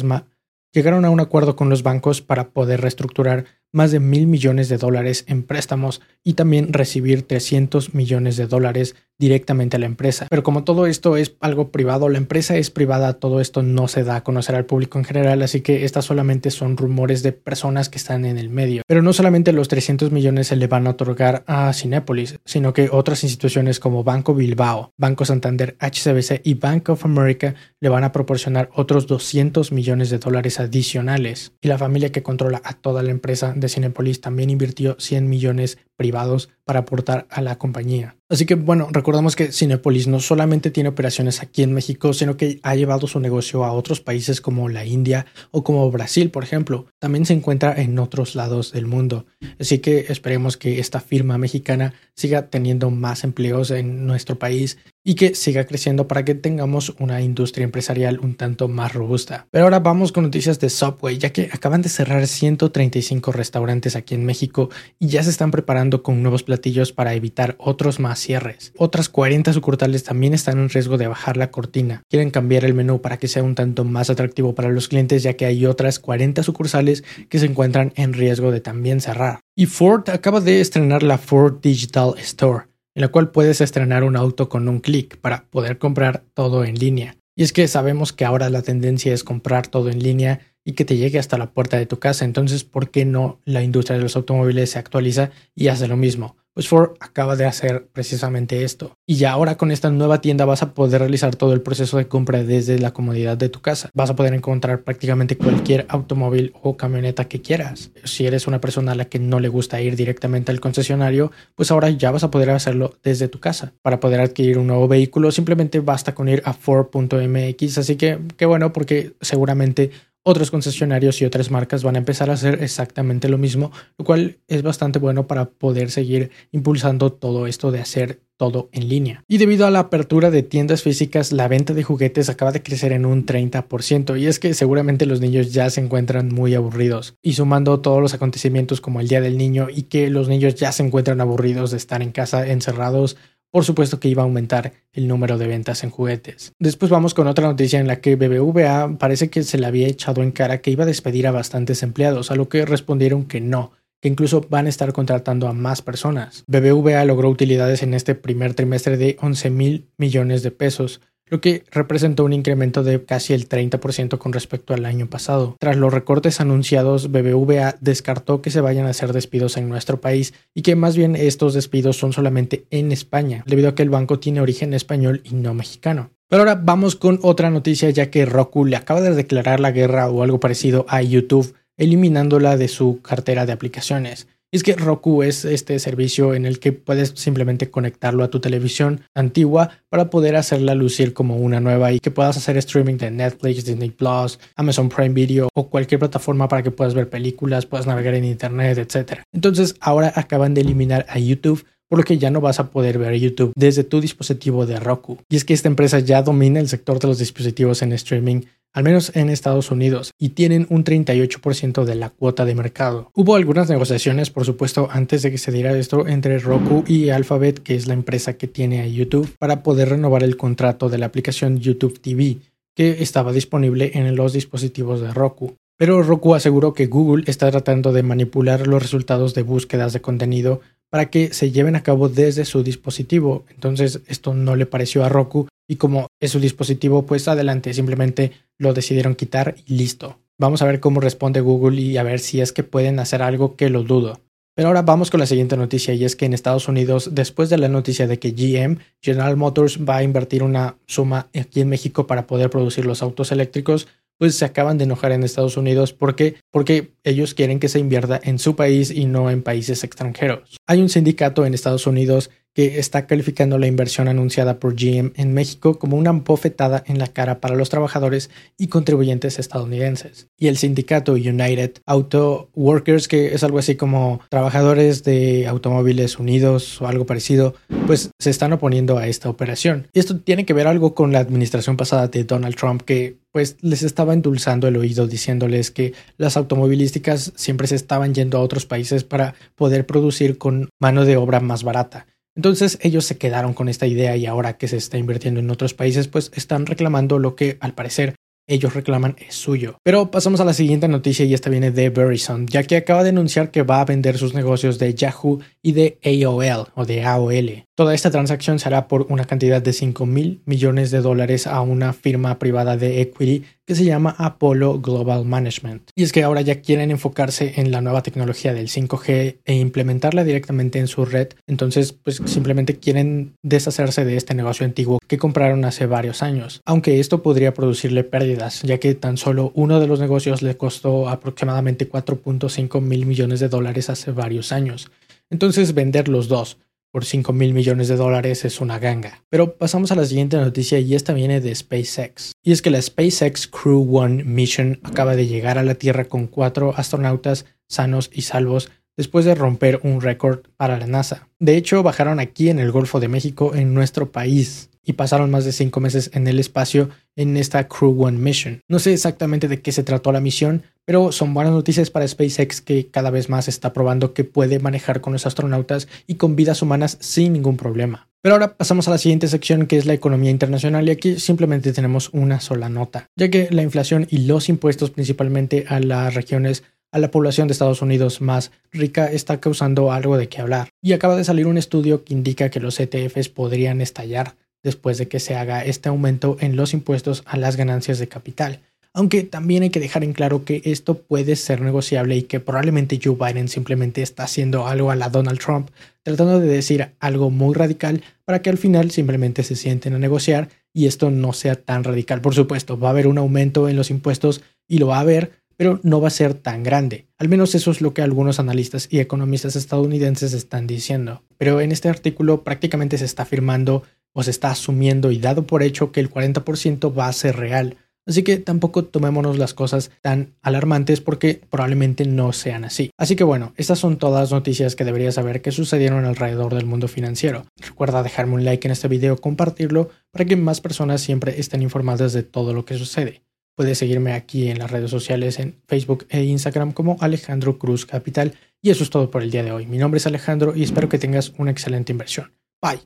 llegaron 0.73 1.05
a 1.05 1.11
un 1.11 1.21
acuerdo 1.21 1.57
con 1.57 1.71
los 1.71 1.83
bancos 1.83 2.21
para 2.21 2.51
poder 2.51 2.81
reestructurar 2.81 3.47
más 3.73 3.91
de 3.93 4.01
mil 4.01 4.27
millones 4.27 4.69
de 4.69 4.79
dólares 4.79 5.25
en 5.29 5.43
préstamos 5.43 6.01
y 6.23 6.35
también 6.35 6.73
recibir 6.73 7.23
300 7.23 7.95
millones 7.95 8.37
de 8.37 8.47
dólares 8.47 8.95
directamente 9.21 9.77
a 9.77 9.79
la 9.79 9.87
empresa. 9.87 10.27
Pero 10.31 10.43
como 10.43 10.65
todo 10.65 10.87
esto 10.87 11.19
es 11.19 11.37
algo 11.41 11.71
privado, 11.71 12.09
la 12.09 12.17
empresa 12.17 12.57
es 12.57 12.71
privada, 12.71 13.13
todo 13.13 13.41
esto 13.41 13.63
no 13.63 13.87
se 13.87 14.03
da 14.03 14.17
a 14.17 14.25
conocer 14.25 14.55
al 14.55 14.65
público 14.65 14.99
en 14.99 15.05
general, 15.05 15.43
así 15.43 15.61
que 15.61 15.85
estas 15.85 16.07
solamente 16.07 16.51
son 16.51 16.79
rumores 16.79 17.23
de 17.23 17.33
personas 17.33 17.91
que 17.91 17.99
están 17.99 18.25
en 18.25 18.39
el 18.39 18.49
medio. 18.49 18.83
Pero 18.87 19.03
no 19.03 19.13
solamente 19.13 19.53
los 19.53 19.69
300 19.69 20.11
millones 20.11 20.49
se 20.49 20.57
le 20.57 20.69
van 20.69 20.87
a 20.87 20.91
otorgar 20.91 21.45
a 21.47 21.71
Cinépolis, 21.75 22.39
sino 22.47 22.73
que 22.73 22.89
otras 22.91 23.23
instituciones 23.23 23.79
como 23.79 24.05
Banco 24.05 24.35
Bilbao, 24.35 24.95
Banco 24.97 25.27
Santander, 25.27 25.77
HCBC 25.81 26.41
y 26.43 26.55
Bank 26.55 26.89
of 26.89 27.05
America 27.05 27.55
le 27.79 27.91
van 27.91 28.05
a 28.05 28.13
proporcionar 28.13 28.71
otros 28.75 29.07
200 29.07 29.71
millones 29.71 30.09
de 30.09 30.19
dólares 30.19 30.61
adicionales. 30.61 31.53
Y 31.61 31.69
la 31.69 31.77
familia 31.77 32.11
que 32.11 32.23
controla 32.23 32.63
a 32.65 32.73
toda 32.73 33.03
la 33.03 33.11
empresa 33.11 33.53
de 33.61 33.69
Cinepolis 33.69 34.21
también 34.21 34.51
invirtió 34.51 34.97
100 34.99 35.29
millones 35.29 35.79
privados 35.97 36.51
para 36.71 36.79
aportar 36.79 37.27
a 37.31 37.41
la 37.41 37.59
compañía. 37.59 38.15
Así 38.29 38.47
que 38.47 38.55
bueno, 38.55 38.87
recordamos 38.93 39.35
que 39.35 39.51
Cinepolis 39.51 40.07
no 40.07 40.21
solamente 40.21 40.71
tiene 40.71 40.89
operaciones 40.89 41.43
aquí 41.43 41.65
en 41.65 41.73
México, 41.73 42.13
sino 42.13 42.37
que 42.37 42.61
ha 42.63 42.77
llevado 42.77 43.09
su 43.09 43.19
negocio 43.19 43.65
a 43.65 43.73
otros 43.73 44.01
países 44.01 44.41
como 44.41 44.69
la 44.69 44.85
India 44.85 45.27
o 45.51 45.65
como 45.65 45.91
Brasil, 45.91 46.31
por 46.31 46.45
ejemplo. 46.45 46.87
También 47.01 47.27
se 47.27 47.33
encuentra 47.33 47.75
en 47.75 47.99
otros 47.99 48.37
lados 48.37 48.71
del 48.71 48.87
mundo. 48.87 49.27
Así 49.59 49.79
que 49.79 50.07
esperemos 50.11 50.57
que 50.57 50.79
esta 50.79 51.01
firma 51.01 51.39
mexicana 51.39 51.93
siga 52.15 52.47
teniendo 52.51 52.91
más 52.91 53.25
empleos 53.25 53.73
en 53.73 54.07
nuestro 54.07 54.39
país 54.39 54.79
y 55.03 55.15
que 55.15 55.35
siga 55.35 55.65
creciendo 55.65 56.07
para 56.07 56.25
que 56.25 56.35
tengamos 56.35 56.95
una 57.01 57.23
industria 57.23 57.65
empresarial 57.65 58.21
un 58.21 58.37
tanto 58.37 58.69
más 58.69 58.93
robusta. 58.93 59.49
Pero 59.51 59.65
ahora 59.65 59.81
vamos 59.81 60.13
con 60.13 60.25
noticias 60.25 60.61
de 60.61 60.69
Subway, 60.69 61.19
ya 61.19 61.31
que 61.33 61.49
acaban 61.53 61.83
de 61.83 61.89
cerrar 61.89 62.27
135 62.27 63.33
restaurantes 63.33 63.97
aquí 63.97 64.15
en 64.15 64.25
México 64.25 64.69
y 65.01 65.09
ya 65.09 65.23
se 65.25 65.31
están 65.31 65.51
preparando 65.51 66.03
con 66.03 66.23
nuevos 66.23 66.43
platillos 66.43 66.60
para 66.95 67.15
evitar 67.15 67.57
otros 67.59 68.01
más 68.01 68.19
cierres. 68.19 68.73
Otras 68.77 69.09
40 69.09 69.53
sucursales 69.53 70.05
también 70.05 70.35
están 70.35 70.59
en 70.59 70.69
riesgo 70.69 70.99
de 70.99 71.09
bajar 71.09 71.37
la 71.37 71.51
cortina. 71.51 72.03
Quieren 72.09 72.31
cambiar 72.31 72.65
el 72.65 72.75
menú 72.75 73.01
para 73.01 73.19
que 73.19 73.29
sea 73.29 73.43
un 73.43 73.55
tanto 73.55 73.85
más 73.85 74.11
atractivo 74.11 74.55
para 74.55 74.71
los 74.71 74.89
clientes, 74.89 75.23
ya 75.23 75.35
que 75.35 75.47
hay 75.47 75.67
otras 75.67 75.99
40 75.99 76.43
sucursales 76.43 77.05
que 77.29 77.39
se 77.39 77.47
encuentran 77.47 77.93
en 77.97 78.13
riesgo 78.13 78.51
de 78.51 78.61
también 78.61 79.01
cerrar. 79.01 79.41
Y 79.57 79.67
Ford 79.67 80.09
acaba 80.11 80.41
de 80.41 80.61
estrenar 80.61 81.03
la 81.03 81.19
Ford 81.19 81.61
Digital 81.61 82.15
Store 82.19 82.71
en 82.95 83.03
la 83.03 83.09
cual 83.09 83.31
puedes 83.31 83.61
estrenar 83.61 84.05
un 84.05 84.17
auto 84.17 84.49
con 84.49 84.69
un 84.69 84.81
clic 84.81 85.17
para 85.19 85.47
poder 85.51 85.79
comprar 85.79 86.25
todo 86.35 86.65
en 86.65 86.75
línea. 86.75 87.17
Y 87.37 87.43
es 87.43 87.53
que 87.53 87.69
sabemos 87.69 88.13
que 88.13 88.25
ahora 88.25 88.51
la 88.51 88.63
tendencia 88.63 89.15
es 89.15 89.25
comprar 89.25 89.69
todo 89.69 89.89
en 89.89 90.03
línea 90.03 90.41
y 90.65 90.73
que 90.73 90.85
te 90.85 90.97
llegue 90.97 91.19
hasta 91.19 91.39
la 91.39 91.53
puerta 91.53 91.79
de 91.79 91.87
tu 91.87 91.99
casa. 91.99 92.25
Entonces, 92.25 92.65
¿por 92.65 92.91
qué 92.91 93.05
no 93.05 93.41
la 93.45 93.63
industria 93.63 93.97
de 93.97 94.03
los 94.03 94.17
automóviles 94.17 94.71
se 94.71 94.79
actualiza 94.79 95.31
y 95.55 95.69
hace 95.69 95.89
lo 95.89 95.97
mismo? 95.97 96.37
Pues 96.55 96.69
Ford 96.69 96.93
acaba 96.99 97.37
de 97.37 97.47
hacer 97.47 97.89
precisamente 97.93 98.65
esto. 98.65 98.95
Y 99.07 99.17
ya 99.17 99.33
ahora 99.33 99.57
con 99.57 99.71
esta 99.71 99.91
nueva 99.91 100.21
tienda 100.21 100.45
vas 100.45 100.63
a 100.63 100.75
poder 100.75 101.01
realizar 101.01 101.37
todo 101.37 101.53
el 101.53 101.63
proceso 101.63 101.97
de 101.97 102.09
compra 102.09 102.43
desde 102.43 102.79
la 102.79 102.93
comodidad 102.93 103.37
de 103.37 103.49
tu 103.49 103.61
casa. 103.61 103.89
Vas 103.95 104.11
a 104.11 104.17
poder 104.17 104.35
encontrar 104.35 104.83
prácticamente 104.83 105.37
cualquier 105.37 105.87
automóvil 105.89 106.53
o 106.63 106.77
camioneta 106.77 107.29
que 107.29 107.41
quieras. 107.41 107.91
Si 108.05 108.27
eres 108.27 108.49
una 108.49 108.61
persona 108.61 108.93
a 108.93 108.97
la 108.97 109.05
que 109.05 109.21
no 109.21 109.39
le 109.39 109.49
gusta 109.49 109.81
ir 109.81 109.95
directamente 109.95 110.51
al 110.51 110.61
concesionario, 110.61 111.31
pues 111.55 111.71
ahora 111.71 111.91
ya 111.91 112.11
vas 112.11 112.25
a 112.25 112.31
poder 112.31 112.51
hacerlo 112.51 112.95
desde 113.03 113.29
tu 113.29 113.39
casa. 113.39 113.73
Para 113.83 114.01
poder 114.01 114.21
adquirir 114.21 114.59
un 114.59 114.67
nuevo 114.67 114.89
vehículo 114.89 115.31
simplemente 115.31 115.81
basta 115.81 116.15
con 116.15 116.29
ir 116.29 116.43
a 116.45 116.53
Ford.mx. 116.53 117.79
Así 117.79 117.97
que 117.97 118.19
qué 118.37 118.47
bueno 118.47 118.73
porque 118.73 119.15
seguramente 119.21 119.93
otros 120.23 120.51
concesionarios 120.51 121.21
y 121.21 121.25
otras 121.25 121.51
marcas 121.51 121.83
van 121.83 121.97
a 121.97 121.99
empezar 121.99 122.31
a 122.31 122.35
hacer 122.35 122.63
exactamente 122.63 123.29
lo 123.29 123.39
mismo, 123.39 123.73
lo 123.99 124.05
cual 124.05 124.39
es 124.49 124.63
bastante 124.63 124.99
bueno 124.99 125.27
para 125.27 125.51
poder 125.51 125.91
seguir 125.91 126.31
impulsando 126.53 127.13
todo 127.13 127.47
esto 127.47 127.71
de 127.71 127.81
hacer 127.81 128.21
todo 128.37 128.71
en 128.73 128.89
línea. 128.89 129.23
Y 129.29 129.37
debido 129.37 129.67
a 129.67 129.71
la 129.71 129.81
apertura 129.81 130.31
de 130.31 130.43
tiendas 130.43 130.83
físicas, 130.83 131.31
la 131.31 131.47
venta 131.47 131.75
de 131.75 131.83
juguetes 131.83 132.31
acaba 132.31 132.53
de 132.53 132.63
crecer 132.63 132.93
en 132.93 133.05
un 133.05 133.27
30%, 133.27 134.19
y 134.19 134.27
es 134.27 134.39
que 134.39 134.55
seguramente 134.55 135.05
los 135.05 135.21
niños 135.21 135.53
ya 135.53 135.69
se 135.69 135.83
encuentran 135.83 136.29
muy 136.29 136.55
aburridos. 136.55 137.17
Y 137.23 137.35
sumando 137.35 137.81
todos 137.81 138.01
los 138.01 138.15
acontecimientos 138.15 138.81
como 138.81 139.01
el 139.01 139.09
Día 139.09 139.21
del 139.21 139.37
Niño 139.37 139.69
y 139.71 139.83
que 139.83 140.09
los 140.09 140.29
niños 140.29 140.55
ya 140.55 140.73
se 140.73 140.83
encuentran 140.83 141.21
aburridos 141.21 141.71
de 141.71 141.77
estar 141.77 142.01
en 142.01 142.13
casa 142.13 142.49
encerrados 142.49 143.19
por 143.51 143.65
supuesto 143.65 144.01
que 144.01 144.09
iba 144.09 144.23
a 144.23 144.27
aumentar 144.27 144.73
el 144.93 145.09
número 145.09 145.39
de 145.39 145.47
ventas 145.47 145.83
en 145.85 145.91
juguetes. 145.91 146.53
Después 146.59 146.91
vamos 146.91 147.15
con 147.15 147.27
otra 147.27 147.47
noticia 147.47 147.81
en 147.81 147.87
la 147.87 148.01
que 148.01 148.17
BBVA 148.17 148.99
parece 148.99 149.31
que 149.31 149.43
se 149.43 149.59
le 149.59 149.67
había 149.67 149.89
echado 149.89 150.23
en 150.23 150.33
cara 150.33 150.61
que 150.61 150.71
iba 150.71 150.85
a 150.85 150.87
despedir 150.87 151.27
a 151.27 151.33
bastantes 151.33 151.83
empleados, 151.83 152.31
a 152.31 152.37
lo 152.37 152.49
que 152.49 152.65
respondieron 152.65 153.25
que 153.25 153.41
no, 153.41 153.73
que 154.01 154.09
incluso 154.09 154.47
van 154.49 154.67
a 154.67 154.71
estar 154.71 154.93
contratando 154.93 155.49
a 155.49 155.53
más 155.53 155.83
personas. 155.83 156.45
BBVA 156.47 157.05
logró 157.05 157.29
utilidades 157.29 157.83
en 157.83 157.95
este 157.95 158.15
primer 158.15 158.55
trimestre 158.55 158.97
de 158.97 159.17
11 159.21 159.51
mil 159.51 159.89
millones 159.99 160.43
de 160.43 160.51
pesos, 160.51 161.01
lo 161.31 161.41
que 161.41 161.65
representó 161.71 162.25
un 162.25 162.33
incremento 162.33 162.83
de 162.83 163.03
casi 163.05 163.33
el 163.33 163.49
30% 163.49 164.19
con 164.19 164.33
respecto 164.33 164.75
al 164.75 164.85
año 164.85 165.09
pasado. 165.09 165.57
Tras 165.59 165.77
los 165.77 165.93
recortes 165.93 166.41
anunciados, 166.41 167.11
BBVA 167.11 167.77
descartó 167.81 168.43
que 168.43 168.51
se 168.51 168.61
vayan 168.61 168.87
a 168.87 168.91
hacer 168.91 169.13
despidos 169.13 169.57
en 169.57 169.69
nuestro 169.69 170.01
país 170.01 170.35
y 170.55 170.63
que 170.63 170.77
más 170.77 170.97
bien 170.97 171.17
estos 171.17 171.55
despidos 171.55 171.97
son 171.97 172.13
solamente 172.13 172.67
en 172.71 172.93
España, 172.93 173.45
debido 173.47 173.69
a 173.69 173.75
que 173.75 173.83
el 173.83 173.91
banco 173.91 174.19
tiene 174.19 174.41
origen 174.41 174.75
español 174.75 175.23
y 175.25 175.35
no 175.35 175.55
mexicano. 175.55 176.11
Pero 176.29 176.43
ahora 176.43 176.61
vamos 176.63 176.97
con 176.97 177.19
otra 177.23 177.51
noticia 177.51 177.91
ya 177.91 178.11
que 178.11 178.27
Roku 178.27 178.65
le 178.65 178.77
acaba 178.77 179.01
de 179.01 179.15
declarar 179.15 179.61
la 179.61 179.73
guerra 179.73 180.09
o 180.11 180.23
algo 180.23 180.41
parecido 180.41 180.85
a 180.89 181.03
YouTube, 181.03 181.55
eliminándola 181.77 182.57
de 182.57 182.69
su 182.69 183.01
cartera 183.03 183.47
de 183.47 183.53
aplicaciones. 183.53 184.29
Es 184.53 184.65
que 184.65 184.75
Roku 184.75 185.23
es 185.23 185.45
este 185.45 185.79
servicio 185.79 186.35
en 186.35 186.45
el 186.45 186.59
que 186.59 186.73
puedes 186.73 187.13
simplemente 187.15 187.71
conectarlo 187.71 188.25
a 188.25 188.31
tu 188.31 188.41
televisión 188.41 189.03
antigua 189.15 189.71
para 189.89 190.11
poder 190.11 190.35
hacerla 190.35 190.75
lucir 190.75 191.15
como 191.15 191.37
una 191.37 191.61
nueva 191.61 191.93
y 191.93 192.01
que 192.01 192.11
puedas 192.11 192.37
hacer 192.37 192.57
streaming 192.57 192.97
de 192.97 193.13
Netflix, 193.13 193.65
Disney 193.65 193.91
Plus, 193.91 194.41
Amazon 194.57 194.89
Prime 194.89 195.11
Video 195.11 195.49
o 195.55 195.69
cualquier 195.71 196.01
plataforma 196.01 196.49
para 196.49 196.65
que 196.65 196.73
puedas 196.73 196.95
ver 196.95 197.09
películas, 197.09 197.65
puedas 197.65 197.87
navegar 197.87 198.15
en 198.15 198.25
internet, 198.25 198.79
etc. 198.79 199.21
Entonces 199.33 199.77
ahora 199.81 200.13
acaban 200.17 200.53
de 200.55 200.63
eliminar 200.63 201.07
a 201.09 201.21
YouTube 201.21 201.65
por 201.89 201.99
lo 201.99 202.05
que 202.05 202.19
ya 202.19 202.31
no 202.31 202.41
vas 202.41 202.59
a 202.61 202.71
poder 202.71 202.99
ver 202.99 203.15
YouTube 203.15 203.53
desde 203.57 203.85
tu 203.85 204.01
dispositivo 204.01 204.65
de 204.65 204.79
Roku. 204.79 205.19
Y 205.29 205.37
es 205.37 205.45
que 205.45 205.55
esta 205.55 205.69
empresa 205.69 205.99
ya 205.99 206.23
domina 206.23 206.61
el 206.61 206.69
sector 206.69 206.99
de 206.99 207.09
los 207.09 207.19
dispositivos 207.19 207.83
en 207.83 207.93
streaming 207.93 208.43
al 208.73 208.85
menos 208.85 209.15
en 209.17 209.31
Estados 209.31 209.71
Unidos, 209.71 210.13
y 210.19 210.31
tienen 210.31 210.67
un 210.71 210.85
38% 210.85 211.85
de 211.85 211.95
la 211.95 212.11
cuota 212.11 212.45
de 212.45 212.55
mercado. 212.55 213.11
Hubo 213.15 213.35
algunas 213.35 213.69
negociaciones, 213.69 214.31
por 214.31 214.45
supuesto, 214.45 214.89
antes 214.91 215.23
de 215.23 215.31
que 215.31 215.39
se 215.39 215.53
diera 215.53 215.77
esto 215.77 216.07
entre 216.07 216.39
Roku 216.39 216.85
y 216.87 217.11
Alphabet, 217.11 217.63
que 217.63 217.75
es 217.75 217.87
la 217.87 217.95
empresa 217.95 218.35
que 218.35 218.47
tiene 218.47 218.81
a 218.81 218.87
YouTube, 218.87 219.35
para 219.39 219.63
poder 219.63 219.91
renovar 219.91 220.23
el 220.23 220.37
contrato 220.37 220.89
de 220.89 220.99
la 220.99 221.07
aplicación 221.07 221.59
YouTube 221.59 222.01
TV, 222.01 222.39
que 222.75 223.03
estaba 223.03 223.33
disponible 223.33 223.93
en 223.95 224.15
los 224.15 224.33
dispositivos 224.33 225.01
de 225.01 225.13
Roku. 225.13 225.57
Pero 225.77 226.03
Roku 226.03 226.35
aseguró 226.35 226.75
que 226.75 226.87
Google 226.87 227.25
está 227.27 227.51
tratando 227.51 227.93
de 227.93 228.03
manipular 228.03 228.67
los 228.67 228.83
resultados 228.83 229.35
de 229.35 229.43
búsquedas 229.43 229.95
de 229.95 230.03
contenido 230.03 230.61
para 230.91 231.09
que 231.09 231.33
se 231.33 231.53
lleven 231.53 231.75
a 231.75 231.83
cabo 231.83 232.09
desde 232.09 232.45
su 232.45 232.63
dispositivo. 232.63 233.47
Entonces 233.49 234.01
esto 234.07 234.35
no 234.35 234.57
le 234.57 234.67
pareció 234.67 235.05
a 235.05 235.09
Roku 235.09 235.49
y 235.71 235.77
como 235.77 236.09
es 236.19 236.33
su 236.33 236.41
dispositivo, 236.41 237.07
pues 237.07 237.29
adelante, 237.29 237.73
simplemente 237.73 238.33
lo 238.59 238.75
decidieron 238.75 239.15
quitar 239.15 239.55
y 239.67 239.77
listo. 239.77 240.19
Vamos 240.37 240.63
a 240.63 240.65
ver 240.65 240.81
cómo 240.81 241.01
responde 241.01 241.41
Google 241.41 241.81
y 241.81 241.97
a 241.97 242.03
ver 242.03 242.19
si 242.19 242.41
es 242.41 242.53
que 242.53 242.65
pueden 242.65 242.99
hacer 242.99 243.23
algo 243.23 243.55
que 243.55 243.71
lo 243.71 243.85
dudo. 243.85 244.19
Pero 244.57 244.67
ahora 244.67 244.83
vamos 244.83 245.13
con 245.13 245.21
la 245.21 245.27
siguiente 245.27 245.57
noticia 245.57 245.95
y 245.95 246.05
es 246.05 246.17
que 246.17 246.27
en 246.27 246.35
Estados 246.35 246.67
Unidos, 246.67 247.11
después 247.13 247.51
de 247.51 247.59
la 247.59 247.69
noticia 247.69 248.09
de 248.09 248.19
que 248.19 248.33
GM, 248.33 248.79
General 249.01 249.37
Motors, 249.37 249.79
va 249.89 249.99
a 249.99 250.03
invertir 250.03 250.43
una 250.43 250.77
suma 250.89 251.29
aquí 251.39 251.61
en 251.61 251.69
México 251.69 252.09
para 252.09 252.27
poder 252.27 252.51
producir 252.51 252.85
los 252.85 253.01
autos 253.01 253.31
eléctricos, 253.31 253.87
pues 254.19 254.35
se 254.35 254.45
acaban 254.45 254.77
de 254.77 254.85
enojar 254.85 255.13
en 255.13 255.23
Estados 255.23 255.57
Unidos 255.57 255.93
porque 255.93 256.35
porque 256.51 256.91
ellos 257.05 257.33
quieren 257.33 257.61
que 257.61 257.69
se 257.69 257.79
invierta 257.79 258.21
en 258.25 258.41
su 258.41 258.57
país 258.57 258.91
y 258.91 259.05
no 259.05 259.31
en 259.31 259.45
países 259.45 259.85
extranjeros. 259.85 260.57
Hay 260.67 260.83
un 260.83 260.89
sindicato 260.89 261.47
en 261.47 261.55
Estados 261.55 261.87
Unidos 261.87 262.29
que 262.55 262.79
está 262.79 263.07
calificando 263.07 263.59
la 263.59 263.67
inversión 263.67 264.09
anunciada 264.09 264.59
por 264.59 264.75
GM 264.75 265.13
en 265.17 265.33
México 265.35 265.79
como 265.79 265.97
una 265.97 266.13
bofetada 266.13 266.83
en 266.87 266.99
la 266.99 267.07
cara 267.07 267.41
para 267.41 267.55
los 267.55 267.71
trabajadores 267.71 268.31
y 268.59 268.69
contribuyentes 268.69 269.39
estadounidenses. 269.39 270.29
Y 270.39 270.49
el 270.49 270.57
sindicato 270.57 271.13
United 271.13 271.79
Auto 271.87 272.51
Workers, 272.55 273.09
que 273.09 273.35
es 273.35 273.45
algo 273.45 273.59
así 273.59 273.77
como 273.77 274.21
trabajadores 274.29 275.05
de 275.05 275.47
automóviles 275.47 276.19
unidos 276.19 276.81
o 276.81 276.87
algo 276.87 277.07
parecido, 277.07 277.55
pues 277.87 278.11
se 278.19 278.31
están 278.31 278.53
oponiendo 278.53 278.99
a 278.99 279.07
esta 279.07 279.29
operación. 279.29 279.87
Y 279.93 280.01
esto 280.01 280.19
tiene 280.19 280.45
que 280.45 280.55
ver 280.55 280.67
algo 280.67 280.95
con 280.95 281.13
la 281.13 281.21
administración 281.21 281.77
pasada 281.77 282.09
de 282.09 282.25
Donald 282.25 282.57
Trump 282.57 282.83
que 282.83 283.17
pues 283.33 283.57
les 283.61 283.83
estaba 283.83 284.13
endulzando 284.13 284.67
el 284.67 284.77
oído 284.77 285.07
diciéndoles 285.07 285.71
que 285.71 285.93
las 286.17 286.37
automovilísticas 286.37 287.33
siempre 287.37 287.69
se 287.69 287.77
estaban 287.77 288.15
yendo 288.15 288.39
a 288.39 288.43
otros 288.43 288.67
países 288.67 289.05
para 289.05 289.35
poder 289.55 289.87
producir 289.87 290.39
con 290.39 290.69
mano 290.81 291.05
de 291.05 291.17
obra 291.17 291.41
más 291.41 291.63
barata. 291.63 292.07
Entonces 292.37 292.79
ellos 292.83 293.05
se 293.05 293.19
quedaron 293.19 293.55
con 293.55 293.69
esta 293.69 293.87
idea 293.87 294.17
y 294.17 294.27
ahora 294.27 294.57
que 294.57 294.69
se 294.69 294.77
está 294.77 294.99
invirtiendo 294.99 295.41
en 295.41 295.51
otros 295.51 295.75
países, 295.75 296.09
pues 296.09 296.31
están 296.35 296.67
reclamando 296.67 297.19
lo 297.19 297.35
que 297.35 297.59
al 297.61 297.75
parecer 297.75 298.15
ellos 298.51 298.75
reclaman 298.75 299.17
es 299.27 299.37
suyo. 299.37 299.79
Pero 299.85 300.11
pasamos 300.11 300.41
a 300.41 300.45
la 300.45 300.53
siguiente 300.53 300.89
noticia 300.89 301.25
y 301.25 301.35
esta 301.35 301.51
viene 301.51 301.71
de 301.71 301.89
Verizon, 301.89 302.49
ya 302.49 302.65
que 302.65 302.77
acaba 302.77 303.05
de 303.05 303.11
anunciar 303.11 303.51
que 303.51 303.63
va 303.63 303.81
a 303.81 303.85
vender 303.85 304.19
sus 304.19 304.35
negocios 304.35 304.79
de 304.79 304.93
Yahoo 304.93 305.41
y 305.63 305.73
de 305.73 305.99
AOL 306.05 306.69
o 306.75 306.85
de 306.85 307.05
AOL. 307.05 307.65
Toda 307.81 307.95
esta 307.95 308.11
transacción 308.11 308.59
será 308.59 308.89
por 308.89 309.07
una 309.09 309.25
cantidad 309.25 309.63
de 309.63 309.73
5 309.73 310.05
mil 310.05 310.43
millones 310.45 310.91
de 310.91 311.01
dólares 311.01 311.47
a 311.47 311.63
una 311.63 311.95
firma 311.95 312.39
privada 312.39 312.77
de 312.77 313.01
equity 313.01 313.45
que 313.65 313.75
se 313.75 313.87
llama 313.87 314.15
Apollo 314.19 314.83
Global 314.83 315.25
Management. 315.25 315.89
Y 315.95 316.03
es 316.03 316.13
que 316.13 316.23
ahora 316.23 316.43
ya 316.43 316.61
quieren 316.61 316.91
enfocarse 316.91 317.55
en 317.57 317.71
la 317.71 317.81
nueva 317.81 318.03
tecnología 318.03 318.53
del 318.53 318.69
5G 318.69 319.39
e 319.47 319.55
implementarla 319.55 320.25
directamente 320.25 320.79
en 320.79 320.89
su 320.89 321.07
red. 321.07 321.29
Entonces, 321.47 321.95
pues 321.95 322.21
simplemente 322.27 322.77
quieren 322.77 323.33
deshacerse 323.43 324.05
de 324.05 324.19
este 324.19 324.35
negocio 324.35 324.67
antiguo 324.67 324.99
que 325.07 325.17
compraron 325.17 325.65
hace 325.65 325.87
varios 325.87 326.23
años. 326.23 326.61
Aunque 326.67 327.01
esto 327.01 327.23
podría 327.23 327.55
producirle 327.55 328.05
pérdidas, 328.05 328.61
ya 328.61 328.77
que 328.77 328.95
tan 328.95 329.17
solo 329.17 329.53
uno 329.55 329.81
de 329.81 329.87
los 329.87 330.01
negocios 330.01 330.43
le 330.43 330.59
costó 330.59 331.09
aproximadamente 331.09 331.89
4.5 331.89 332.79
mil 332.83 333.07
millones 333.07 333.41
de 333.41 333.49
dólares 333.49 333.89
hace 333.89 334.13
varios 334.13 334.53
años. 334.53 334.91
Entonces, 335.31 335.73
vender 335.73 336.09
los 336.09 336.29
dos 336.29 336.59
por 336.93 337.05
5 337.05 337.33
mil 337.33 337.55
millones 337.55 337.89
de 337.89 337.97
dólares 337.97 338.45
es 338.45 338.61
una 338.61 338.79
ganga. 338.79 339.23
Pero 339.29 339.57
pasamos 339.57 339.93
a 339.93 339.97
la 339.97 340.05
siguiente 340.05 340.37
noticia 340.37 340.79
y 340.79 340.95
esta 340.95 341.13
viene 341.13 341.41
de 341.41 341.55
SpaceX. 341.55 342.33
Y 342.43 342.53
es 342.53 342.63
que 342.63 342.71
la 342.71 342.83
SpaceX 342.83 343.47
Crew 343.47 343.97
One 343.97 344.25
Mission 344.25 344.81
acaba 344.83 345.17
de 345.17 345.27
llegar 345.27 345.59
a 345.59 345.63
la 345.63 345.75
Tierra 345.75 346.07
con 346.07 346.27
cuatro 346.27 346.75
astronautas 346.77 347.47
sanos 347.69 348.11
y 348.13 348.23
salvos 348.23 348.71
después 348.97 349.25
de 349.25 349.35
romper 349.35 349.81
un 349.83 350.01
récord 350.01 350.41
para 350.57 350.79
la 350.79 350.87
NASA. 350.87 351.29
De 351.39 351.57
hecho, 351.57 351.83
bajaron 351.83 352.21
aquí 352.21 352.51
en 352.51 352.59
el 352.59 352.73
Golfo 352.73 353.01
de 353.01 353.09
México, 353.09 353.55
en 353.55 353.73
nuestro 353.73 354.13
país 354.13 354.71
y 354.85 354.95
pasaron 354.95 355.31
más 355.31 355.45
de 355.45 355.53
cinco 355.53 355.81
meses 355.81 356.11
en 356.15 356.27
el 356.27 356.39
espacio 356.39 356.91
en 357.17 357.37
esta 357.37 357.69
Crew 357.69 358.05
One 358.05 358.19
Mission. 358.19 358.61
No 358.69 358.79
sé 358.79 358.93
exactamente 358.93 359.49
de 359.49 359.61
qué 359.61 359.73
se 359.73 359.83
trató 359.83 360.13
la 360.13 360.21
misión, 360.21 360.63
pero 360.85 361.13
son 361.13 361.35
buenas 361.35 361.53
noticias 361.53 361.91
para 361.91 362.07
SpaceX 362.07 362.61
que 362.61 362.89
cada 362.89 363.11
vez 363.11 363.29
más 363.29 363.49
está 363.49 363.73
probando 363.73 364.15
que 364.15 364.25
puede 364.25 364.59
manejar 364.59 365.01
con 365.01 365.13
los 365.13 365.27
astronautas 365.27 365.89
y 366.07 366.15
con 366.15 366.37
vidas 366.37 366.63
humanas 366.63 366.97
sin 367.01 367.33
ningún 367.33 367.57
problema. 367.57 368.09
Pero 368.23 368.35
ahora 368.35 368.57
pasamos 368.57 368.87
a 368.87 368.91
la 368.91 368.99
siguiente 368.99 369.29
sección 369.29 369.67
que 369.67 369.79
es 369.79 369.87
la 369.87 369.95
economía 369.95 370.31
internacional 370.31 370.87
y 370.87 370.91
aquí 370.91 371.19
simplemente 371.19 371.73
tenemos 371.73 372.11
una 372.13 372.41
sola 372.41 372.69
nota, 372.69 373.07
ya 373.17 373.31
que 373.31 373.49
la 373.51 373.63
inflación 373.63 374.07
y 374.11 374.27
los 374.27 374.49
impuestos 374.49 374.91
principalmente 374.91 375.65
a 375.69 375.81
las 375.81 376.15
regiones 376.15 376.65
a 376.93 376.99
la 376.99 377.11
población 377.11 377.47
de 377.47 377.53
Estados 377.53 377.83
Unidos 377.83 378.21
más 378.21 378.51
rica 378.73 379.07
está 379.07 379.41
causando 379.41 379.93
algo 379.93 380.17
de 380.17 380.29
qué 380.29 380.41
hablar. 380.41 380.69
Y 380.83 380.93
acaba 380.93 381.17
de 381.17 381.25
salir 381.25 381.47
un 381.47 381.57
estudio 381.57 382.05
que 382.05 382.15
indica 382.15 382.51
que 382.51 382.61
los 382.61 382.81
ETFs 382.81 383.29
podrían 383.29 383.81
estallar 383.81 384.35
después 384.63 384.99
de 384.99 385.09
que 385.09 385.21
se 385.21 385.37
haga 385.37 385.65
este 385.65 385.89
aumento 385.89 386.37
en 386.41 386.57
los 386.57 386.75
impuestos 386.75 387.23
a 387.27 387.37
las 387.37 387.57
ganancias 387.57 387.99
de 387.99 388.09
capital. 388.09 388.61
Aunque 388.93 389.23
también 389.23 389.63
hay 389.63 389.71
que 389.71 389.79
dejar 389.79 390.03
en 390.03 390.13
claro 390.13 390.45
que 390.45 390.63
esto 390.65 390.99
puede 390.99 391.37
ser 391.37 391.61
negociable 391.61 392.17
y 392.17 392.23
que 392.23 392.41
probablemente 392.41 392.99
Joe 393.03 393.15
Biden 393.15 393.49
simplemente 393.49 394.03
está 394.03 394.25
haciendo 394.25 394.67
algo 394.67 394.91
a 394.91 394.97
la 394.97 395.09
Donald 395.09 395.39
Trump, 395.39 395.71
tratando 396.03 396.41
de 396.41 396.49
decir 396.49 396.89
algo 396.99 397.31
muy 397.31 397.55
radical 397.55 398.03
para 398.25 398.43
que 398.43 398.51
al 398.51 398.59
final 398.59 398.91
simplemente 398.91 399.45
se 399.45 399.55
sienten 399.55 399.95
a 399.95 399.99
negociar 399.99 400.49
y 400.73 400.87
esto 400.87 401.11
no 401.11 401.33
sea 401.33 401.55
tan 401.55 401.85
radical. 401.85 402.21
Por 402.21 402.35
supuesto, 402.35 402.79
va 402.79 402.89
a 402.89 402.91
haber 402.91 403.07
un 403.07 403.19
aumento 403.19 403.69
en 403.69 403.77
los 403.77 403.91
impuestos 403.91 404.43
y 404.67 404.79
lo 404.79 404.89
va 404.89 404.97
a 404.97 405.01
haber, 405.01 405.33
pero 405.57 405.79
no 405.85 406.01
va 406.01 406.09
a 406.09 406.13
ser 406.13 406.35
tan 406.35 406.65
grande. 406.65 407.07
Al 407.19 407.29
menos 407.29 407.55
eso 407.55 407.71
es 407.71 407.81
lo 407.81 407.95
que 407.95 408.03
algunos 408.03 408.41
analistas 408.41 408.89
y 408.91 408.99
economistas 408.99 409.55
estadounidenses 409.55 410.33
están 410.33 410.67
diciendo. 410.67 411.23
Pero 411.39 411.61
en 411.61 411.71
este 411.71 411.89
artículo 411.89 412.43
prácticamente 412.43 412.99
se 412.99 413.05
está 413.05 413.23
afirmando 413.23 413.85
o 414.13 414.23
se 414.23 414.31
está 414.31 414.51
asumiendo 414.51 415.11
y 415.11 415.19
dado 415.19 415.47
por 415.47 415.63
hecho 415.63 415.93
que 415.93 416.01
el 416.01 416.11
40% 416.11 416.97
va 416.97 417.09
a 417.09 417.13
ser 417.13 417.37
real. 417.37 417.77
Así 418.07 418.23
que 418.23 418.39
tampoco 418.39 418.85
tomémonos 418.85 419.39
las 419.39 419.55
cosas 419.55 419.91
tan 420.01 420.35
alarmantes 420.43 421.01
porque 421.01 421.41
probablemente 421.49 422.07
no 422.07 422.33
sean 422.33 422.65
así. 422.65 422.91
Así 422.97 423.15
que 423.15 423.25
bueno, 423.25 423.53
estas 423.57 423.79
son 423.79 423.99
todas 423.99 424.23
las 424.23 424.33
noticias 424.33 424.75
que 424.75 424.85
deberías 424.85 425.15
saber 425.15 425.43
que 425.43 425.53
sucedieron 425.53 426.05
alrededor 426.05 426.55
del 426.55 426.67
mundo 426.67 426.89
financiero. 426.89 427.47
Recuerda 427.57 428.03
dejarme 428.03 428.35
un 428.35 428.45
like 428.45 428.67
en 428.67 428.73
este 428.73 428.89
video, 428.89 429.21
compartirlo 429.21 429.91
para 430.11 430.25
que 430.25 430.37
más 430.37 430.61
personas 430.61 431.03
siempre 431.03 431.39
estén 431.39 431.63
informadas 431.63 432.13
de 432.13 432.23
todo 432.23 432.55
lo 432.55 432.65
que 432.65 432.79
sucede. 432.79 433.23
Puedes 433.57 433.79
seguirme 433.79 434.15
aquí 434.15 434.49
en 434.49 434.59
las 434.59 434.71
redes 434.71 434.91
sociales 434.91 435.39
en 435.39 435.61
Facebook 435.69 436.07
e 436.09 436.25
Instagram 436.25 436.73
como 436.73 436.97
Alejandro 437.01 437.59
Cruz 437.59 437.85
Capital. 437.85 438.35
Y 438.63 438.71
eso 438.71 438.83
es 438.83 438.91
todo 438.91 439.11
por 439.11 439.23
el 439.23 439.31
día 439.31 439.43
de 439.43 439.53
hoy. 439.53 439.67
Mi 439.67 439.79
nombre 439.79 439.99
es 439.99 440.07
Alejandro 440.07 440.57
y 440.57 440.63
espero 440.63 440.89
que 440.89 440.99
tengas 440.99 441.33
una 441.37 441.51
excelente 441.51 441.93
inversión. 441.93 442.33
Bye. 442.63 442.81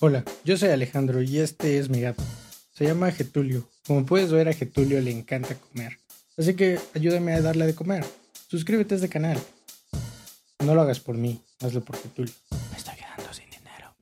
Hola, 0.00 0.22
yo 0.44 0.56
soy 0.56 0.68
Alejandro 0.68 1.22
y 1.22 1.38
este 1.38 1.76
es 1.76 1.88
mi 1.88 2.00
gato. 2.00 2.22
Se 2.72 2.84
llama 2.84 3.10
Getulio. 3.10 3.68
Como 3.84 4.06
puedes 4.06 4.30
ver, 4.30 4.48
a 4.48 4.52
Getulio 4.52 5.00
le 5.00 5.10
encanta 5.10 5.56
comer. 5.56 5.98
Así 6.36 6.54
que 6.54 6.78
ayúdame 6.94 7.32
a 7.32 7.42
darle 7.42 7.66
de 7.66 7.74
comer. 7.74 8.04
Suscríbete 8.46 8.94
a 8.94 8.98
este 8.98 9.08
canal. 9.08 9.36
No 10.64 10.76
lo 10.76 10.82
hagas 10.82 11.00
por 11.00 11.16
mí, 11.16 11.42
hazlo 11.60 11.80
por 11.80 11.96
Getulio. 11.96 12.32
Me 12.70 12.76
estoy 12.76 12.94
quedando 12.94 13.32
sin 13.32 13.50
dinero. 13.50 13.92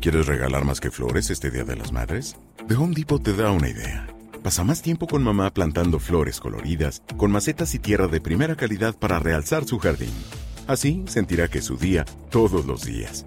¿Quieres 0.00 0.26
regalar 0.26 0.64
más 0.64 0.78
que 0.78 0.92
flores 0.92 1.30
este 1.30 1.50
Día 1.50 1.64
de 1.64 1.74
las 1.74 1.90
Madres? 1.90 2.36
The 2.68 2.76
Home 2.76 2.94
Depot 2.94 3.20
te 3.20 3.34
da 3.34 3.50
una 3.50 3.70
idea. 3.70 4.06
Pasa 4.44 4.62
más 4.62 4.82
tiempo 4.82 5.08
con 5.08 5.24
mamá 5.24 5.52
plantando 5.52 5.98
flores 5.98 6.38
coloridas, 6.38 7.02
con 7.16 7.32
macetas 7.32 7.74
y 7.74 7.80
tierra 7.80 8.06
de 8.06 8.20
primera 8.20 8.54
calidad 8.54 8.96
para 8.96 9.18
realzar 9.18 9.64
su 9.64 9.80
jardín. 9.80 10.14
Así 10.68 11.02
sentirá 11.08 11.48
que 11.48 11.58
es 11.58 11.64
su 11.64 11.76
día 11.76 12.04
todos 12.30 12.66
los 12.66 12.84
días. 12.84 13.26